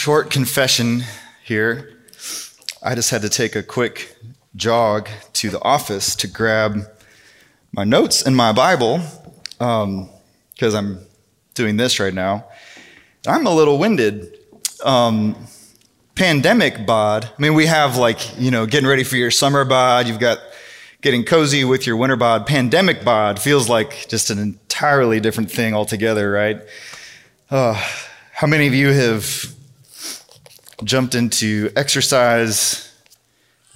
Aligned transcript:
short 0.00 0.30
confession 0.30 1.04
here. 1.44 1.92
I 2.82 2.94
just 2.94 3.10
had 3.10 3.20
to 3.20 3.28
take 3.28 3.54
a 3.54 3.62
quick 3.62 4.16
jog 4.56 5.10
to 5.34 5.50
the 5.50 5.60
office 5.60 6.16
to 6.16 6.26
grab 6.26 6.86
my 7.72 7.84
notes 7.84 8.22
and 8.22 8.34
my 8.34 8.50
Bible 8.50 9.02
because 9.58 10.74
um, 10.74 10.74
I'm 10.74 11.00
doing 11.52 11.76
this 11.76 12.00
right 12.00 12.14
now. 12.14 12.46
I'm 13.26 13.46
a 13.46 13.54
little 13.54 13.76
winded. 13.76 14.38
Um, 14.82 15.36
pandemic 16.14 16.86
bod. 16.86 17.26
I 17.26 17.42
mean, 17.42 17.52
we 17.52 17.66
have 17.66 17.98
like, 17.98 18.38
you 18.38 18.50
know, 18.50 18.64
getting 18.64 18.88
ready 18.88 19.04
for 19.04 19.16
your 19.16 19.30
summer 19.30 19.66
bod. 19.66 20.08
You've 20.08 20.18
got 20.18 20.38
getting 21.02 21.24
cozy 21.24 21.62
with 21.64 21.86
your 21.86 21.98
winter 21.98 22.16
bod. 22.16 22.46
Pandemic 22.46 23.04
bod 23.04 23.38
feels 23.38 23.68
like 23.68 24.08
just 24.08 24.30
an 24.30 24.38
entirely 24.38 25.20
different 25.20 25.50
thing 25.50 25.74
altogether, 25.74 26.30
right? 26.30 26.62
Uh, 27.50 27.74
how 28.32 28.46
many 28.46 28.66
of 28.66 28.72
you 28.72 28.92
have 28.94 29.59
jumped 30.84 31.14
into 31.14 31.70
exercise, 31.76 32.92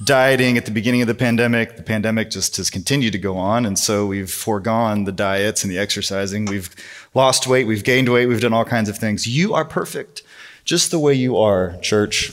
dieting 0.03 0.57
at 0.57 0.65
the 0.65 0.71
beginning 0.71 1.03
of 1.03 1.09
the 1.09 1.15
pandemic? 1.15 1.77
The 1.77 1.83
pandemic 1.83 2.31
just 2.31 2.57
has 2.57 2.71
continued 2.71 3.13
to 3.13 3.19
go 3.19 3.37
on, 3.37 3.67
and 3.67 3.79
so 3.79 4.07
we've 4.07 4.31
foregone 4.31 5.05
the 5.05 5.13
diets 5.13 5.63
and 5.63 5.73
the 5.73 5.79
exercising. 5.79 6.47
We've 6.47 6.75
lost 7.15 7.47
weight, 7.47 7.67
we've 7.67 7.85
gained 7.85 8.09
weight, 8.09 8.27
we've 8.27 8.41
done 8.41 8.53
all 8.53 8.65
kinds 8.65 8.89
of 8.89 8.99
things. 8.99 9.27
You 9.27 9.55
are 9.55 9.65
perfect, 9.65 10.23
just 10.65 10.91
the 10.91 10.99
way 10.99 11.15
you 11.15 11.37
are, 11.37 11.77
church. 11.81 12.33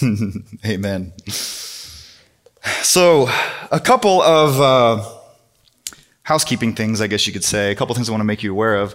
Amen. 0.66 1.12
So, 2.82 3.28
a 3.70 3.80
couple 3.80 4.20
of 4.22 4.60
uh, 4.60 5.04
housekeeping 6.24 6.74
things, 6.74 7.00
I 7.00 7.06
guess 7.06 7.26
you 7.26 7.32
could 7.32 7.44
say, 7.44 7.70
a 7.70 7.74
couple 7.74 7.94
things 7.94 8.08
I 8.08 8.12
want 8.12 8.20
to 8.20 8.26
make 8.26 8.42
you 8.42 8.50
aware 8.52 8.76
of. 8.76 8.94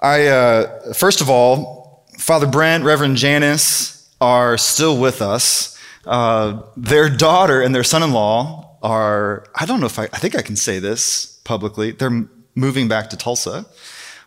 I, 0.00 0.26
uh, 0.26 0.92
first 0.92 1.20
of 1.20 1.30
all, 1.30 1.81
Father 2.22 2.46
Brent, 2.46 2.84
Reverend 2.84 3.16
Janice 3.16 4.08
are 4.20 4.56
still 4.56 4.96
with 4.96 5.20
us. 5.20 5.76
Uh, 6.06 6.62
their 6.76 7.10
daughter 7.10 7.60
and 7.60 7.74
their 7.74 7.82
son 7.82 8.00
in 8.04 8.12
law 8.12 8.78
are, 8.80 9.44
I 9.56 9.66
don't 9.66 9.80
know 9.80 9.86
if 9.86 9.98
I, 9.98 10.04
I 10.04 10.18
think 10.18 10.36
I 10.36 10.42
can 10.42 10.54
say 10.54 10.78
this 10.78 11.40
publicly, 11.42 11.90
they're 11.90 12.28
moving 12.54 12.86
back 12.86 13.10
to 13.10 13.16
Tulsa, 13.16 13.66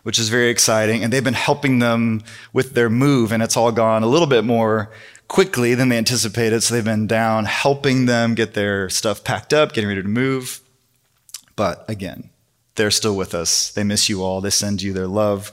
which 0.02 0.18
is 0.18 0.28
very 0.28 0.50
exciting. 0.50 1.02
And 1.02 1.10
they've 1.10 1.24
been 1.24 1.32
helping 1.32 1.78
them 1.78 2.22
with 2.52 2.74
their 2.74 2.90
move, 2.90 3.32
and 3.32 3.42
it's 3.42 3.56
all 3.56 3.72
gone 3.72 4.02
a 4.02 4.06
little 4.06 4.28
bit 4.28 4.44
more 4.44 4.92
quickly 5.26 5.74
than 5.74 5.88
they 5.88 5.96
anticipated. 5.96 6.62
So 6.62 6.74
they've 6.74 6.84
been 6.84 7.06
down 7.06 7.46
helping 7.46 8.04
them 8.04 8.34
get 8.34 8.52
their 8.52 8.90
stuff 8.90 9.24
packed 9.24 9.54
up, 9.54 9.72
getting 9.72 9.88
ready 9.88 10.02
to 10.02 10.08
move. 10.08 10.60
But 11.56 11.88
again, 11.88 12.28
they're 12.76 12.90
still 12.90 13.16
with 13.16 13.34
us. 13.34 13.70
They 13.70 13.84
miss 13.84 14.08
you 14.08 14.22
all. 14.22 14.40
They 14.40 14.50
send 14.50 14.82
you 14.82 14.92
their 14.92 15.06
love. 15.06 15.52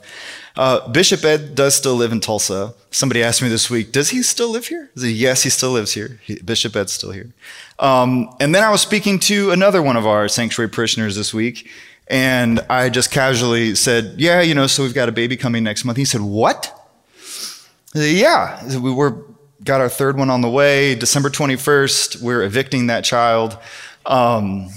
Uh, 0.56 0.86
Bishop 0.88 1.24
Ed 1.24 1.54
does 1.54 1.74
still 1.74 1.96
live 1.96 2.12
in 2.12 2.20
Tulsa. 2.20 2.74
Somebody 2.90 3.22
asked 3.22 3.42
me 3.42 3.48
this 3.48 3.68
week, 3.68 3.90
does 3.90 4.10
he 4.10 4.22
still 4.22 4.50
live 4.50 4.68
here? 4.68 4.90
He, 4.94 5.10
yes, 5.10 5.42
he 5.42 5.50
still 5.50 5.70
lives 5.70 5.94
here. 5.94 6.20
He, 6.22 6.36
Bishop 6.36 6.76
Ed's 6.76 6.92
still 6.92 7.10
here. 7.10 7.32
Um, 7.80 8.34
and 8.38 8.54
then 8.54 8.62
I 8.62 8.70
was 8.70 8.80
speaking 8.80 9.18
to 9.20 9.50
another 9.50 9.82
one 9.82 9.96
of 9.96 10.06
our 10.06 10.28
sanctuary 10.28 10.68
parishioners 10.70 11.16
this 11.16 11.34
week, 11.34 11.68
and 12.06 12.60
I 12.70 12.88
just 12.88 13.10
casually 13.10 13.74
said, 13.74 14.14
yeah, 14.18 14.42
you 14.42 14.54
know, 14.54 14.68
so 14.68 14.84
we've 14.84 14.94
got 14.94 15.08
a 15.08 15.12
baby 15.12 15.36
coming 15.36 15.64
next 15.64 15.84
month. 15.84 15.98
He 15.98 16.04
said, 16.04 16.20
what? 16.20 16.70
Said, 17.16 18.14
yeah, 18.14 18.78
we 18.78 18.92
were 18.92 19.24
got 19.64 19.80
our 19.80 19.88
third 19.88 20.16
one 20.16 20.30
on 20.30 20.42
the 20.42 20.50
way. 20.50 20.94
December 20.94 21.30
21st, 21.30 22.20
we're 22.20 22.42
evicting 22.42 22.86
that 22.88 23.02
child, 23.02 23.58
um, 24.04 24.68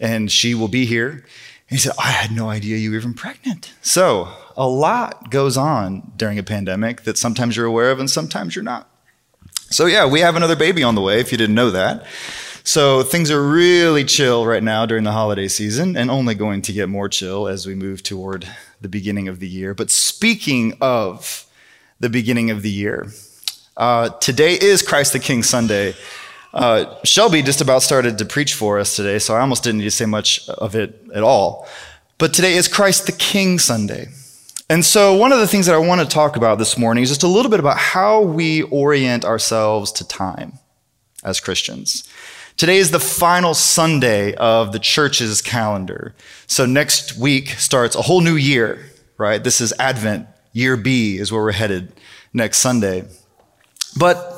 and 0.00 0.30
she 0.30 0.54
will 0.54 0.68
be 0.68 0.86
here. 0.86 1.24
He 1.68 1.78
said, 1.78 1.92
I 1.98 2.10
had 2.10 2.30
no 2.30 2.48
idea 2.48 2.76
you 2.76 2.90
were 2.90 2.96
even 2.96 3.14
pregnant. 3.14 3.72
So, 3.82 4.28
a 4.56 4.68
lot 4.68 5.30
goes 5.30 5.56
on 5.56 6.12
during 6.16 6.38
a 6.38 6.42
pandemic 6.42 7.02
that 7.02 7.18
sometimes 7.18 7.56
you're 7.56 7.66
aware 7.66 7.90
of 7.90 7.98
and 7.98 8.08
sometimes 8.08 8.54
you're 8.54 8.62
not. 8.62 8.88
So, 9.70 9.86
yeah, 9.86 10.06
we 10.06 10.20
have 10.20 10.36
another 10.36 10.54
baby 10.54 10.84
on 10.84 10.94
the 10.94 11.00
way, 11.00 11.18
if 11.18 11.32
you 11.32 11.38
didn't 11.38 11.56
know 11.56 11.70
that. 11.70 12.06
So, 12.62 13.02
things 13.02 13.32
are 13.32 13.42
really 13.42 14.04
chill 14.04 14.46
right 14.46 14.62
now 14.62 14.86
during 14.86 15.02
the 15.02 15.12
holiday 15.12 15.48
season 15.48 15.96
and 15.96 16.08
only 16.08 16.36
going 16.36 16.62
to 16.62 16.72
get 16.72 16.88
more 16.88 17.08
chill 17.08 17.48
as 17.48 17.66
we 17.66 17.74
move 17.74 18.02
toward 18.04 18.46
the 18.80 18.88
beginning 18.88 19.26
of 19.26 19.40
the 19.40 19.48
year. 19.48 19.74
But 19.74 19.90
speaking 19.90 20.76
of 20.80 21.46
the 21.98 22.08
beginning 22.08 22.50
of 22.50 22.62
the 22.62 22.70
year, 22.70 23.08
uh, 23.76 24.10
today 24.20 24.54
is 24.54 24.82
Christ 24.82 25.12
the 25.12 25.18
King 25.18 25.42
Sunday. 25.42 25.94
Uh, 26.56 26.96
Shelby 27.04 27.42
just 27.42 27.60
about 27.60 27.82
started 27.82 28.16
to 28.16 28.24
preach 28.24 28.54
for 28.54 28.78
us 28.78 28.96
today, 28.96 29.18
so 29.18 29.34
I 29.34 29.40
almost 29.40 29.62
didn't 29.62 29.78
need 29.78 29.84
to 29.84 29.90
say 29.90 30.06
much 30.06 30.48
of 30.48 30.74
it 30.74 31.04
at 31.14 31.22
all. 31.22 31.68
But 32.16 32.32
today 32.32 32.54
is 32.54 32.66
Christ 32.66 33.04
the 33.04 33.12
King 33.12 33.58
Sunday. 33.58 34.08
And 34.70 34.82
so, 34.82 35.14
one 35.14 35.32
of 35.32 35.38
the 35.38 35.46
things 35.46 35.66
that 35.66 35.74
I 35.74 35.78
want 35.78 36.00
to 36.00 36.06
talk 36.06 36.34
about 36.34 36.58
this 36.58 36.78
morning 36.78 37.02
is 37.04 37.10
just 37.10 37.22
a 37.22 37.28
little 37.28 37.50
bit 37.50 37.60
about 37.60 37.76
how 37.76 38.22
we 38.22 38.62
orient 38.62 39.22
ourselves 39.22 39.92
to 39.92 40.08
time 40.08 40.54
as 41.22 41.40
Christians. 41.40 42.08
Today 42.56 42.78
is 42.78 42.90
the 42.90 43.00
final 43.00 43.52
Sunday 43.52 44.32
of 44.36 44.72
the 44.72 44.78
church's 44.78 45.42
calendar. 45.42 46.14
So, 46.46 46.64
next 46.64 47.18
week 47.18 47.50
starts 47.50 47.94
a 47.94 48.02
whole 48.02 48.22
new 48.22 48.36
year, 48.36 48.82
right? 49.18 49.44
This 49.44 49.60
is 49.60 49.74
Advent. 49.78 50.26
Year 50.54 50.78
B 50.78 51.18
is 51.18 51.30
where 51.30 51.42
we're 51.42 51.52
headed 51.52 51.92
next 52.32 52.58
Sunday. 52.60 53.04
But 53.98 54.35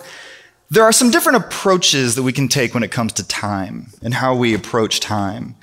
there 0.71 0.84
are 0.84 0.93
some 0.93 1.11
different 1.11 1.45
approaches 1.45 2.15
that 2.15 2.23
we 2.23 2.33
can 2.33 2.49
take 2.49 2.75
when 2.75 2.83
it 2.83 2.91
comes 2.91 3.12
to 3.15 3.27
time 3.27 3.89
and 4.03 4.15
how 4.15 4.34
we 4.34 4.55
approach 4.55 5.01
time. 5.01 5.56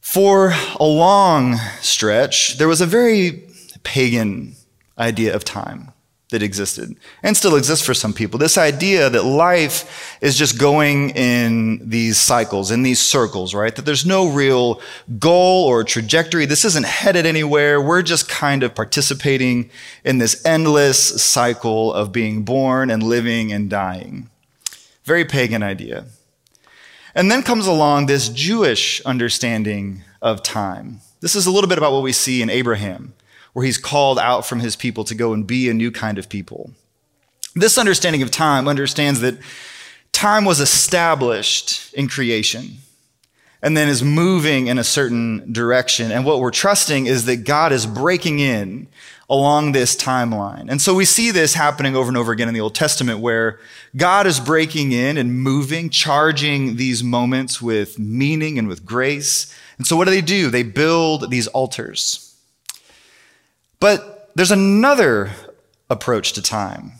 For 0.00 0.52
a 0.78 0.84
long 0.84 1.56
stretch, 1.80 2.58
there 2.58 2.68
was 2.68 2.80
a 2.80 2.86
very 2.86 3.48
pagan 3.82 4.56
idea 4.98 5.34
of 5.34 5.44
time 5.44 5.93
that 6.30 6.42
existed 6.42 6.96
and 7.22 7.36
still 7.36 7.54
exists 7.54 7.84
for 7.84 7.94
some 7.94 8.12
people. 8.12 8.38
This 8.38 8.56
idea 8.56 9.10
that 9.10 9.24
life 9.24 10.18
is 10.20 10.36
just 10.36 10.58
going 10.58 11.10
in 11.10 11.88
these 11.88 12.16
cycles, 12.16 12.70
in 12.70 12.82
these 12.82 13.00
circles, 13.00 13.54
right? 13.54 13.74
That 13.76 13.84
there's 13.84 14.06
no 14.06 14.28
real 14.28 14.80
goal 15.18 15.66
or 15.66 15.84
trajectory. 15.84 16.46
This 16.46 16.64
isn't 16.64 16.86
headed 16.86 17.26
anywhere. 17.26 17.80
We're 17.80 18.02
just 18.02 18.28
kind 18.28 18.62
of 18.62 18.74
participating 18.74 19.70
in 20.02 20.18
this 20.18 20.44
endless 20.46 21.22
cycle 21.22 21.92
of 21.92 22.10
being 22.10 22.42
born 22.42 22.90
and 22.90 23.02
living 23.02 23.52
and 23.52 23.68
dying. 23.68 24.30
Very 25.04 25.24
pagan 25.24 25.62
idea. 25.62 26.06
And 27.14 27.30
then 27.30 27.42
comes 27.42 27.66
along 27.66 28.06
this 28.06 28.28
Jewish 28.28 29.00
understanding 29.02 30.02
of 30.22 30.42
time. 30.42 31.00
This 31.20 31.36
is 31.36 31.46
a 31.46 31.50
little 31.50 31.68
bit 31.68 31.78
about 31.78 31.92
what 31.92 32.02
we 32.02 32.12
see 32.12 32.42
in 32.42 32.50
Abraham 32.50 33.12
where 33.54 33.64
he's 33.64 33.78
called 33.78 34.18
out 34.18 34.44
from 34.44 34.60
his 34.60 34.76
people 34.76 35.04
to 35.04 35.14
go 35.14 35.32
and 35.32 35.46
be 35.46 35.70
a 35.70 35.74
new 35.74 35.90
kind 35.90 36.18
of 36.18 36.28
people. 36.28 36.70
This 37.54 37.78
understanding 37.78 38.20
of 38.20 38.30
time 38.30 38.68
understands 38.68 39.20
that 39.20 39.38
time 40.12 40.44
was 40.44 40.60
established 40.60 41.94
in 41.94 42.08
creation 42.08 42.78
and 43.62 43.76
then 43.76 43.88
is 43.88 44.02
moving 44.02 44.66
in 44.66 44.76
a 44.76 44.84
certain 44.84 45.52
direction. 45.52 46.12
And 46.12 46.24
what 46.24 46.40
we're 46.40 46.50
trusting 46.50 47.06
is 47.06 47.24
that 47.24 47.44
God 47.44 47.72
is 47.72 47.86
breaking 47.86 48.40
in 48.40 48.88
along 49.30 49.72
this 49.72 49.96
timeline. 49.96 50.68
And 50.68 50.82
so 50.82 50.92
we 50.92 51.04
see 51.04 51.30
this 51.30 51.54
happening 51.54 51.96
over 51.96 52.08
and 52.08 52.16
over 52.16 52.32
again 52.32 52.48
in 52.48 52.54
the 52.54 52.60
Old 52.60 52.74
Testament 52.74 53.20
where 53.20 53.58
God 53.96 54.26
is 54.26 54.38
breaking 54.38 54.92
in 54.92 55.16
and 55.16 55.40
moving, 55.40 55.88
charging 55.88 56.76
these 56.76 57.02
moments 57.02 57.62
with 57.62 57.98
meaning 57.98 58.58
and 58.58 58.68
with 58.68 58.84
grace. 58.84 59.54
And 59.78 59.86
so 59.86 59.96
what 59.96 60.04
do 60.04 60.10
they 60.10 60.20
do? 60.20 60.50
They 60.50 60.62
build 60.62 61.30
these 61.30 61.46
altars. 61.48 62.23
But 63.84 64.30
there's 64.34 64.50
another 64.50 65.30
approach 65.90 66.32
to 66.32 66.42
time 66.42 66.92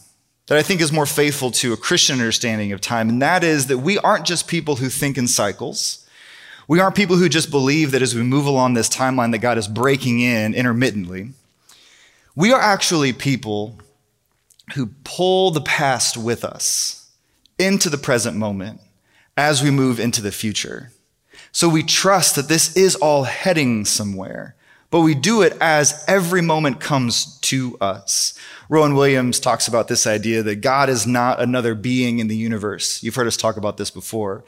that 0.48 0.58
I 0.58 0.62
think 0.62 0.82
is 0.82 0.92
more 0.92 1.06
faithful 1.06 1.50
to 1.52 1.72
a 1.72 1.78
Christian 1.78 2.18
understanding 2.18 2.72
of 2.72 2.82
time, 2.82 3.08
and 3.08 3.22
that 3.22 3.42
is 3.42 3.68
that 3.68 3.78
we 3.78 3.96
aren't 3.96 4.26
just 4.26 4.48
people 4.48 4.76
who 4.76 4.90
think 4.90 5.16
in 5.16 5.26
cycles. 5.26 6.06
We 6.68 6.80
aren't 6.80 6.94
people 6.94 7.16
who 7.16 7.30
just 7.30 7.50
believe 7.50 7.90
that 7.92 8.02
as 8.02 8.14
we 8.14 8.22
move 8.22 8.44
along 8.44 8.74
this 8.74 8.90
timeline 8.90 9.32
that 9.32 9.38
God 9.38 9.56
is 9.56 9.66
breaking 9.66 10.20
in 10.20 10.52
intermittently. 10.52 11.30
We 12.36 12.52
are 12.52 12.60
actually 12.60 13.14
people 13.14 13.78
who 14.74 14.90
pull 15.04 15.52
the 15.52 15.62
past 15.62 16.18
with 16.18 16.44
us 16.44 17.10
into 17.58 17.88
the 17.88 17.96
present 17.96 18.36
moment 18.36 18.82
as 19.38 19.62
we 19.62 19.70
move 19.70 19.98
into 19.98 20.20
the 20.20 20.32
future. 20.32 20.92
So 21.50 21.66
we 21.66 21.82
trust 21.82 22.36
that 22.36 22.48
this 22.48 22.76
is 22.76 22.94
all 22.94 23.22
heading 23.22 23.86
somewhere 23.86 24.54
but 24.94 25.00
we 25.00 25.16
do 25.16 25.42
it 25.42 25.56
as 25.60 26.04
every 26.06 26.40
moment 26.40 26.78
comes 26.78 27.40
to 27.40 27.76
us. 27.80 28.38
Rowan 28.68 28.94
Williams 28.94 29.40
talks 29.40 29.66
about 29.66 29.88
this 29.88 30.06
idea 30.06 30.40
that 30.44 30.60
God 30.60 30.88
is 30.88 31.04
not 31.04 31.40
another 31.40 31.74
being 31.74 32.20
in 32.20 32.28
the 32.28 32.36
universe. 32.36 33.02
You've 33.02 33.16
heard 33.16 33.26
us 33.26 33.36
talk 33.36 33.56
about 33.56 33.76
this 33.76 33.90
before. 33.90 34.44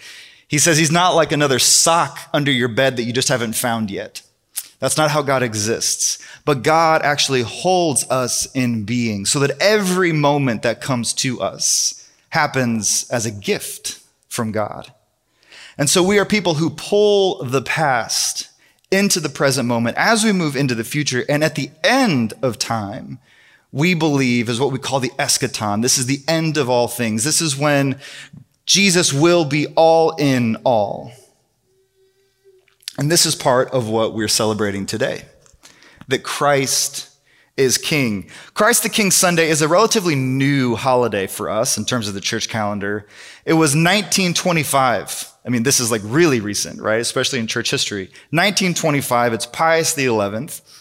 He 0.46 0.58
says 0.58 0.78
he's 0.78 0.92
not 0.92 1.16
like 1.16 1.32
another 1.32 1.58
sock 1.58 2.20
under 2.32 2.52
your 2.52 2.68
bed 2.68 2.96
that 2.96 3.02
you 3.02 3.12
just 3.12 3.26
haven't 3.28 3.54
found 3.54 3.90
yet. 3.90 4.22
That's 4.78 4.96
not 4.96 5.10
how 5.10 5.20
God 5.20 5.42
exists. 5.42 6.24
But 6.44 6.62
God 6.62 7.02
actually 7.02 7.42
holds 7.42 8.08
us 8.08 8.46
in 8.54 8.84
being 8.84 9.26
so 9.26 9.40
that 9.40 9.60
every 9.60 10.12
moment 10.12 10.62
that 10.62 10.80
comes 10.80 11.12
to 11.14 11.40
us 11.40 12.08
happens 12.28 13.10
as 13.10 13.26
a 13.26 13.32
gift 13.32 14.00
from 14.28 14.52
God. 14.52 14.92
And 15.76 15.90
so 15.90 16.04
we 16.04 16.20
are 16.20 16.24
people 16.24 16.54
who 16.54 16.70
pull 16.70 17.42
the 17.42 17.62
past 17.62 18.50
into 18.90 19.20
the 19.20 19.28
present 19.28 19.66
moment 19.66 19.96
as 19.96 20.24
we 20.24 20.32
move 20.32 20.56
into 20.56 20.74
the 20.74 20.84
future. 20.84 21.24
And 21.28 21.42
at 21.42 21.54
the 21.54 21.70
end 21.82 22.34
of 22.42 22.58
time, 22.58 23.18
we 23.72 23.94
believe 23.94 24.48
is 24.48 24.60
what 24.60 24.72
we 24.72 24.78
call 24.78 25.00
the 25.00 25.10
eschaton. 25.18 25.82
This 25.82 25.98
is 25.98 26.06
the 26.06 26.22
end 26.28 26.56
of 26.56 26.70
all 26.70 26.88
things. 26.88 27.24
This 27.24 27.40
is 27.40 27.56
when 27.56 27.98
Jesus 28.64 29.12
will 29.12 29.44
be 29.44 29.66
all 29.76 30.12
in 30.16 30.56
all. 30.64 31.12
And 32.98 33.10
this 33.10 33.26
is 33.26 33.34
part 33.34 33.70
of 33.70 33.88
what 33.88 34.14
we're 34.14 34.28
celebrating 34.28 34.86
today 34.86 35.24
that 36.08 36.22
Christ 36.22 37.10
is 37.56 37.78
King. 37.78 38.30
Christ 38.54 38.82
the 38.82 38.88
King 38.88 39.10
Sunday 39.10 39.48
is 39.48 39.60
a 39.60 39.68
relatively 39.68 40.14
new 40.14 40.76
holiday 40.76 41.26
for 41.26 41.50
us 41.50 41.76
in 41.76 41.84
terms 41.84 42.06
of 42.06 42.14
the 42.14 42.20
church 42.20 42.48
calendar. 42.48 43.06
It 43.44 43.54
was 43.54 43.70
1925. 43.70 45.32
I 45.46 45.48
mean, 45.48 45.62
this 45.62 45.78
is 45.78 45.92
like 45.92 46.02
really 46.04 46.40
recent, 46.40 46.80
right? 46.80 47.00
Especially 47.00 47.38
in 47.38 47.46
church 47.46 47.70
history. 47.70 48.06
1925, 48.30 49.32
it's 49.32 49.46
Pius 49.46 49.94
XI, 49.94 50.08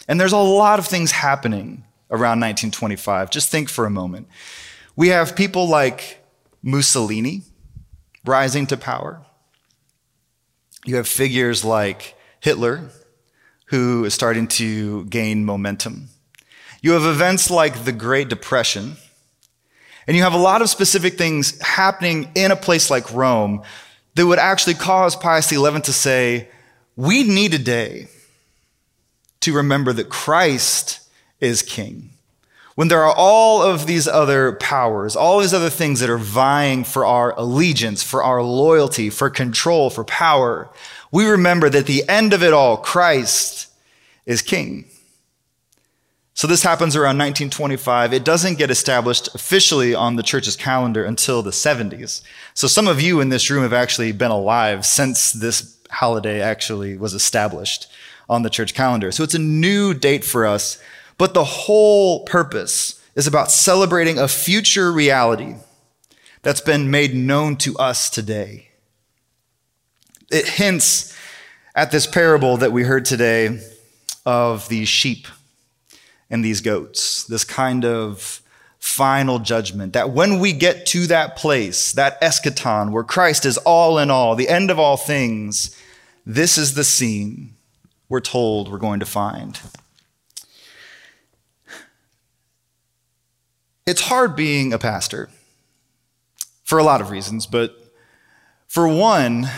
and 0.08 0.20
there's 0.20 0.32
a 0.32 0.38
lot 0.38 0.80
of 0.80 0.86
things 0.86 1.12
happening 1.12 1.84
around 2.10 2.40
1925. 2.40 3.30
Just 3.30 3.48
think 3.48 3.68
for 3.68 3.86
a 3.86 3.90
moment. 3.90 4.26
We 4.96 5.08
have 5.08 5.36
people 5.36 5.68
like 5.68 6.24
Mussolini 6.62 7.42
rising 8.24 8.66
to 8.66 8.76
power. 8.76 9.22
You 10.84 10.96
have 10.96 11.06
figures 11.06 11.64
like 11.64 12.16
Hitler, 12.40 12.90
who 13.66 14.04
is 14.04 14.14
starting 14.14 14.48
to 14.48 15.04
gain 15.04 15.44
momentum. 15.44 16.08
You 16.82 16.92
have 16.92 17.04
events 17.04 17.50
like 17.50 17.84
the 17.84 17.92
Great 17.92 18.28
Depression, 18.28 18.96
and 20.08 20.16
you 20.16 20.24
have 20.24 20.34
a 20.34 20.38
lot 20.38 20.60
of 20.60 20.68
specific 20.68 21.18
things 21.18 21.60
happening 21.60 22.30
in 22.34 22.50
a 22.50 22.56
place 22.56 22.90
like 22.90 23.12
Rome 23.12 23.62
that 24.16 24.26
would 24.26 24.38
actually 24.38 24.74
cause 24.74 25.14
Pius 25.14 25.48
XI 25.48 25.80
to 25.80 25.92
say, 25.92 26.48
We 26.96 27.22
need 27.22 27.54
a 27.54 27.58
day 27.58 28.08
to 29.40 29.54
remember 29.54 29.92
that 29.92 30.08
Christ 30.08 31.00
is 31.38 31.62
king. 31.62 32.10
When 32.74 32.88
there 32.88 33.04
are 33.04 33.14
all 33.14 33.62
of 33.62 33.86
these 33.86 34.08
other 34.08 34.52
powers, 34.52 35.16
all 35.16 35.40
these 35.40 35.54
other 35.54 35.70
things 35.70 36.00
that 36.00 36.10
are 36.10 36.18
vying 36.18 36.84
for 36.84 37.06
our 37.06 37.38
allegiance, 37.38 38.02
for 38.02 38.22
our 38.22 38.42
loyalty, 38.42 39.08
for 39.08 39.30
control, 39.30 39.88
for 39.88 40.04
power, 40.04 40.68
we 41.10 41.26
remember 41.26 41.70
that 41.70 41.86
the 41.86 42.06
end 42.08 42.32
of 42.32 42.42
it 42.42 42.52
all, 42.52 42.76
Christ 42.76 43.68
is 44.24 44.42
king. 44.42 44.86
So 46.36 46.46
this 46.46 46.62
happens 46.62 46.94
around 46.94 47.16
1925. 47.16 48.12
It 48.12 48.22
doesn't 48.22 48.58
get 48.58 48.70
established 48.70 49.34
officially 49.34 49.94
on 49.94 50.16
the 50.16 50.22
church's 50.22 50.54
calendar 50.54 51.02
until 51.02 51.42
the 51.42 51.50
70s. 51.50 52.20
So 52.52 52.66
some 52.66 52.86
of 52.86 53.00
you 53.00 53.22
in 53.22 53.30
this 53.30 53.48
room 53.48 53.62
have 53.62 53.72
actually 53.72 54.12
been 54.12 54.30
alive 54.30 54.84
since 54.84 55.32
this 55.32 55.78
holiday 55.90 56.42
actually 56.42 56.98
was 56.98 57.14
established 57.14 57.90
on 58.28 58.42
the 58.42 58.50
church 58.50 58.74
calendar. 58.74 59.10
So 59.12 59.24
it's 59.24 59.34
a 59.34 59.38
new 59.38 59.94
date 59.94 60.26
for 60.26 60.44
us, 60.44 60.78
but 61.16 61.32
the 61.32 61.42
whole 61.42 62.26
purpose 62.26 63.02
is 63.14 63.26
about 63.26 63.50
celebrating 63.50 64.18
a 64.18 64.28
future 64.28 64.92
reality 64.92 65.54
that's 66.42 66.60
been 66.60 66.90
made 66.90 67.14
known 67.14 67.56
to 67.56 67.78
us 67.78 68.10
today. 68.10 68.68
It 70.30 70.46
hints 70.46 71.16
at 71.74 71.92
this 71.92 72.06
parable 72.06 72.58
that 72.58 72.72
we 72.72 72.82
heard 72.82 73.06
today 73.06 73.58
of 74.26 74.68
the 74.68 74.84
sheep 74.84 75.28
and 76.30 76.44
these 76.44 76.60
goats, 76.60 77.24
this 77.24 77.44
kind 77.44 77.84
of 77.84 78.40
final 78.78 79.38
judgment. 79.38 79.92
That 79.92 80.10
when 80.10 80.38
we 80.38 80.52
get 80.52 80.86
to 80.86 81.06
that 81.08 81.36
place, 81.36 81.92
that 81.92 82.20
eschaton 82.20 82.90
where 82.90 83.04
Christ 83.04 83.46
is 83.46 83.58
all 83.58 83.98
in 83.98 84.10
all, 84.10 84.34
the 84.34 84.48
end 84.48 84.70
of 84.70 84.78
all 84.78 84.96
things, 84.96 85.76
this 86.24 86.58
is 86.58 86.74
the 86.74 86.84
scene 86.84 87.54
we're 88.08 88.20
told 88.20 88.70
we're 88.70 88.78
going 88.78 89.00
to 89.00 89.06
find. 89.06 89.60
It's 93.86 94.02
hard 94.02 94.34
being 94.34 94.72
a 94.72 94.78
pastor 94.78 95.30
for 96.64 96.78
a 96.78 96.82
lot 96.82 97.00
of 97.00 97.10
reasons, 97.10 97.46
but 97.46 97.76
for 98.66 98.88
one, 98.88 99.48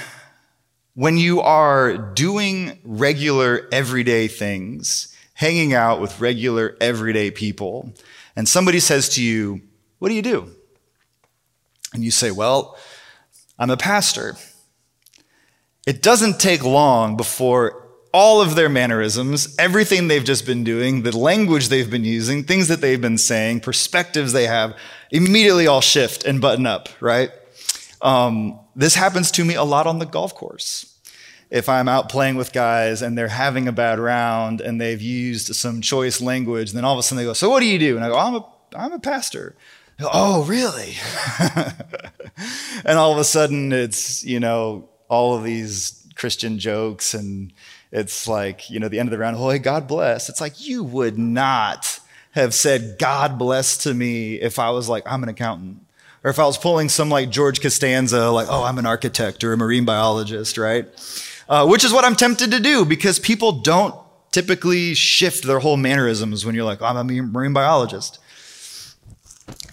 when 0.94 1.17
you 1.17 1.41
are 1.41 1.97
doing 1.97 2.79
regular 2.85 3.67
everyday 3.73 4.29
things, 4.29 5.15
hanging 5.38 5.73
out 5.73 6.00
with 6.00 6.19
regular, 6.19 6.76
everyday 6.81 7.31
people, 7.31 7.94
and 8.35 8.49
somebody 8.49 8.81
says 8.81 9.08
to 9.11 9.23
you, 9.23 9.61
What 10.00 10.08
do 10.08 10.14
you 10.14 10.23
do? 10.23 10.50
And 11.94 12.02
you 12.02 12.11
say, 12.11 12.32
Well, 12.32 12.76
I'm 13.56 13.70
a 13.70 13.76
pastor. 13.76 14.37
It 15.87 16.02
doesn't 16.02 16.40
take 16.40 16.64
long 16.64 17.17
before 17.17 17.87
all 18.12 18.40
of 18.40 18.56
their 18.56 18.69
mannerisms, 18.69 19.55
everything 19.58 20.08
they've 20.08 20.25
just 20.25 20.44
been 20.44 20.64
doing, 20.64 21.02
the 21.02 21.17
language 21.17 21.69
they've 21.69 21.91
been 21.91 22.05
using, 22.05 22.43
things 22.43 22.67
that 22.67 22.81
they've 22.81 23.00
been 23.00 23.19
saying, 23.19 23.61
perspectives 23.61 24.32
they 24.32 24.46
have, 24.46 24.76
immediately 25.12 25.69
all 25.69 25.81
shift 25.81 26.25
and 26.25 26.41
button 26.41 26.67
up, 26.67 26.88
right? 27.00 27.31
Um, 28.02 28.58
this 28.75 28.96
happens 28.96 29.31
to 29.32 29.44
me 29.44 29.55
a 29.55 29.62
lot 29.62 29.87
on 29.87 30.00
the 30.00 30.06
golf 30.06 30.34
course 30.34 30.98
if 31.50 31.69
I'm 31.69 31.89
out 31.89 32.09
playing 32.09 32.37
with 32.37 32.53
guys 32.53 33.00
and 33.00 33.17
they're 33.17 33.29
having 33.29 33.69
a 33.69 33.73
bad 33.73 33.99
round 33.99 34.61
and 34.61 34.81
they've 34.81 35.00
used 35.00 35.55
some 35.55 35.81
choice 35.81 36.21
language, 36.21 36.73
then 36.73 36.85
all 36.85 36.93
of 36.93 36.99
a 36.99 37.03
sudden 37.03 37.19
they 37.19 37.29
go, 37.29 37.33
So 37.33 37.49
what 37.49 37.61
do 37.61 37.67
you 37.67 37.79
do? 37.79 37.97
And 37.97 38.05
I 38.05 38.09
go, 38.09 38.15
oh, 38.15 38.19
I'm 38.19 38.35
a, 38.35 38.47
I'm 38.77 38.93
a 38.93 38.99
pastor. 38.99 39.55
Go, 39.99 40.09
oh, 40.12 40.45
really? 40.45 40.95
and 42.85 42.99
all 42.99 43.12
of 43.12 43.19
a 43.19 43.25
sudden 43.25 43.73
it's, 43.73 44.25
you 44.25 44.39
know, 44.39 44.89
all 45.09 45.37
of 45.37 45.43
these 45.43 46.06
Christian 46.15 46.59
jokes 46.59 47.15
and 47.15 47.53
it's 47.91 48.29
like, 48.29 48.69
you 48.71 48.79
know, 48.79 48.89
the 48.89 48.99
end 48.99 49.09
of 49.09 49.11
the 49.12 49.19
round, 49.19 49.37
oh, 49.37 49.49
hey, 49.49 49.59
God 49.59 49.89
bless. 49.89 50.29
It's 50.29 50.41
like, 50.41 50.67
you 50.67 50.85
would 50.85 51.19
not 51.19 52.01
have 52.33 52.55
said 52.55 52.97
God 52.99 53.39
bless 53.39 53.79
to 53.79 53.94
me 53.94 54.35
if 54.35 54.59
I 54.59 54.71
was 54.71 54.89
like, 54.89 55.03
I'm 55.06 55.23
an 55.23 55.29
accountant. 55.29 55.81
Or 56.23 56.31
if 56.31 56.39
I 56.39 56.44
was 56.44 56.59
pulling 56.59 56.89
some 56.89 57.09
like 57.09 57.31
George 57.31 57.61
Costanza, 57.61 58.31
like, 58.31 58.49
oh, 58.51 58.65
I'm 58.65 58.79
an 58.79 58.87
architect 58.87 59.43
or 59.44 59.53
a 59.53 59.56
marine 59.56 59.85
biologist, 59.85 60.59
right? 60.59 60.87
Uh, 61.49 61.67
which 61.67 61.85
is 61.85 61.93
what 61.93 62.05
I'm 62.05 62.15
tempted 62.15 62.50
to 62.50 62.61
do 62.61 62.85
because 62.85 63.19
people 63.19 63.53
don't 63.53 63.95
typically 64.31 64.95
shift 64.95 65.45
their 65.45 65.59
whole 65.59 65.77
mannerisms 65.77 66.45
when 66.45 66.55
you're 66.55 66.65
like, 66.65 66.83
I'm 66.83 66.97
a 66.97 67.05
marine 67.05 67.53
biologist. 67.53 68.19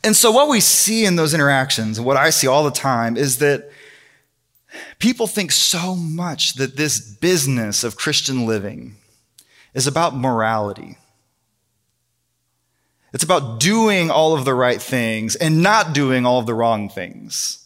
And 0.03 0.15
so, 0.15 0.31
what 0.31 0.49
we 0.49 0.59
see 0.59 1.05
in 1.05 1.15
those 1.15 1.33
interactions, 1.33 1.99
what 1.99 2.15
I 2.15 2.29
see 2.29 2.47
all 2.47 2.63
the 2.63 2.71
time, 2.71 3.17
is 3.17 3.39
that 3.39 3.69
people 4.99 5.27
think 5.27 5.51
so 5.51 5.95
much 5.95 6.53
that 6.55 6.77
this 6.77 6.99
business 6.99 7.83
of 7.83 7.97
Christian 7.97 8.45
living 8.45 8.95
is 9.73 9.87
about 9.87 10.15
morality. 10.15 10.97
It's 13.13 13.23
about 13.23 13.59
doing 13.59 14.11
all 14.11 14.33
of 14.33 14.45
the 14.45 14.53
right 14.53 14.81
things 14.81 15.35
and 15.35 15.63
not 15.63 15.93
doing 15.93 16.25
all 16.25 16.39
of 16.39 16.45
the 16.45 16.53
wrong 16.53 16.89
things. 16.89 17.64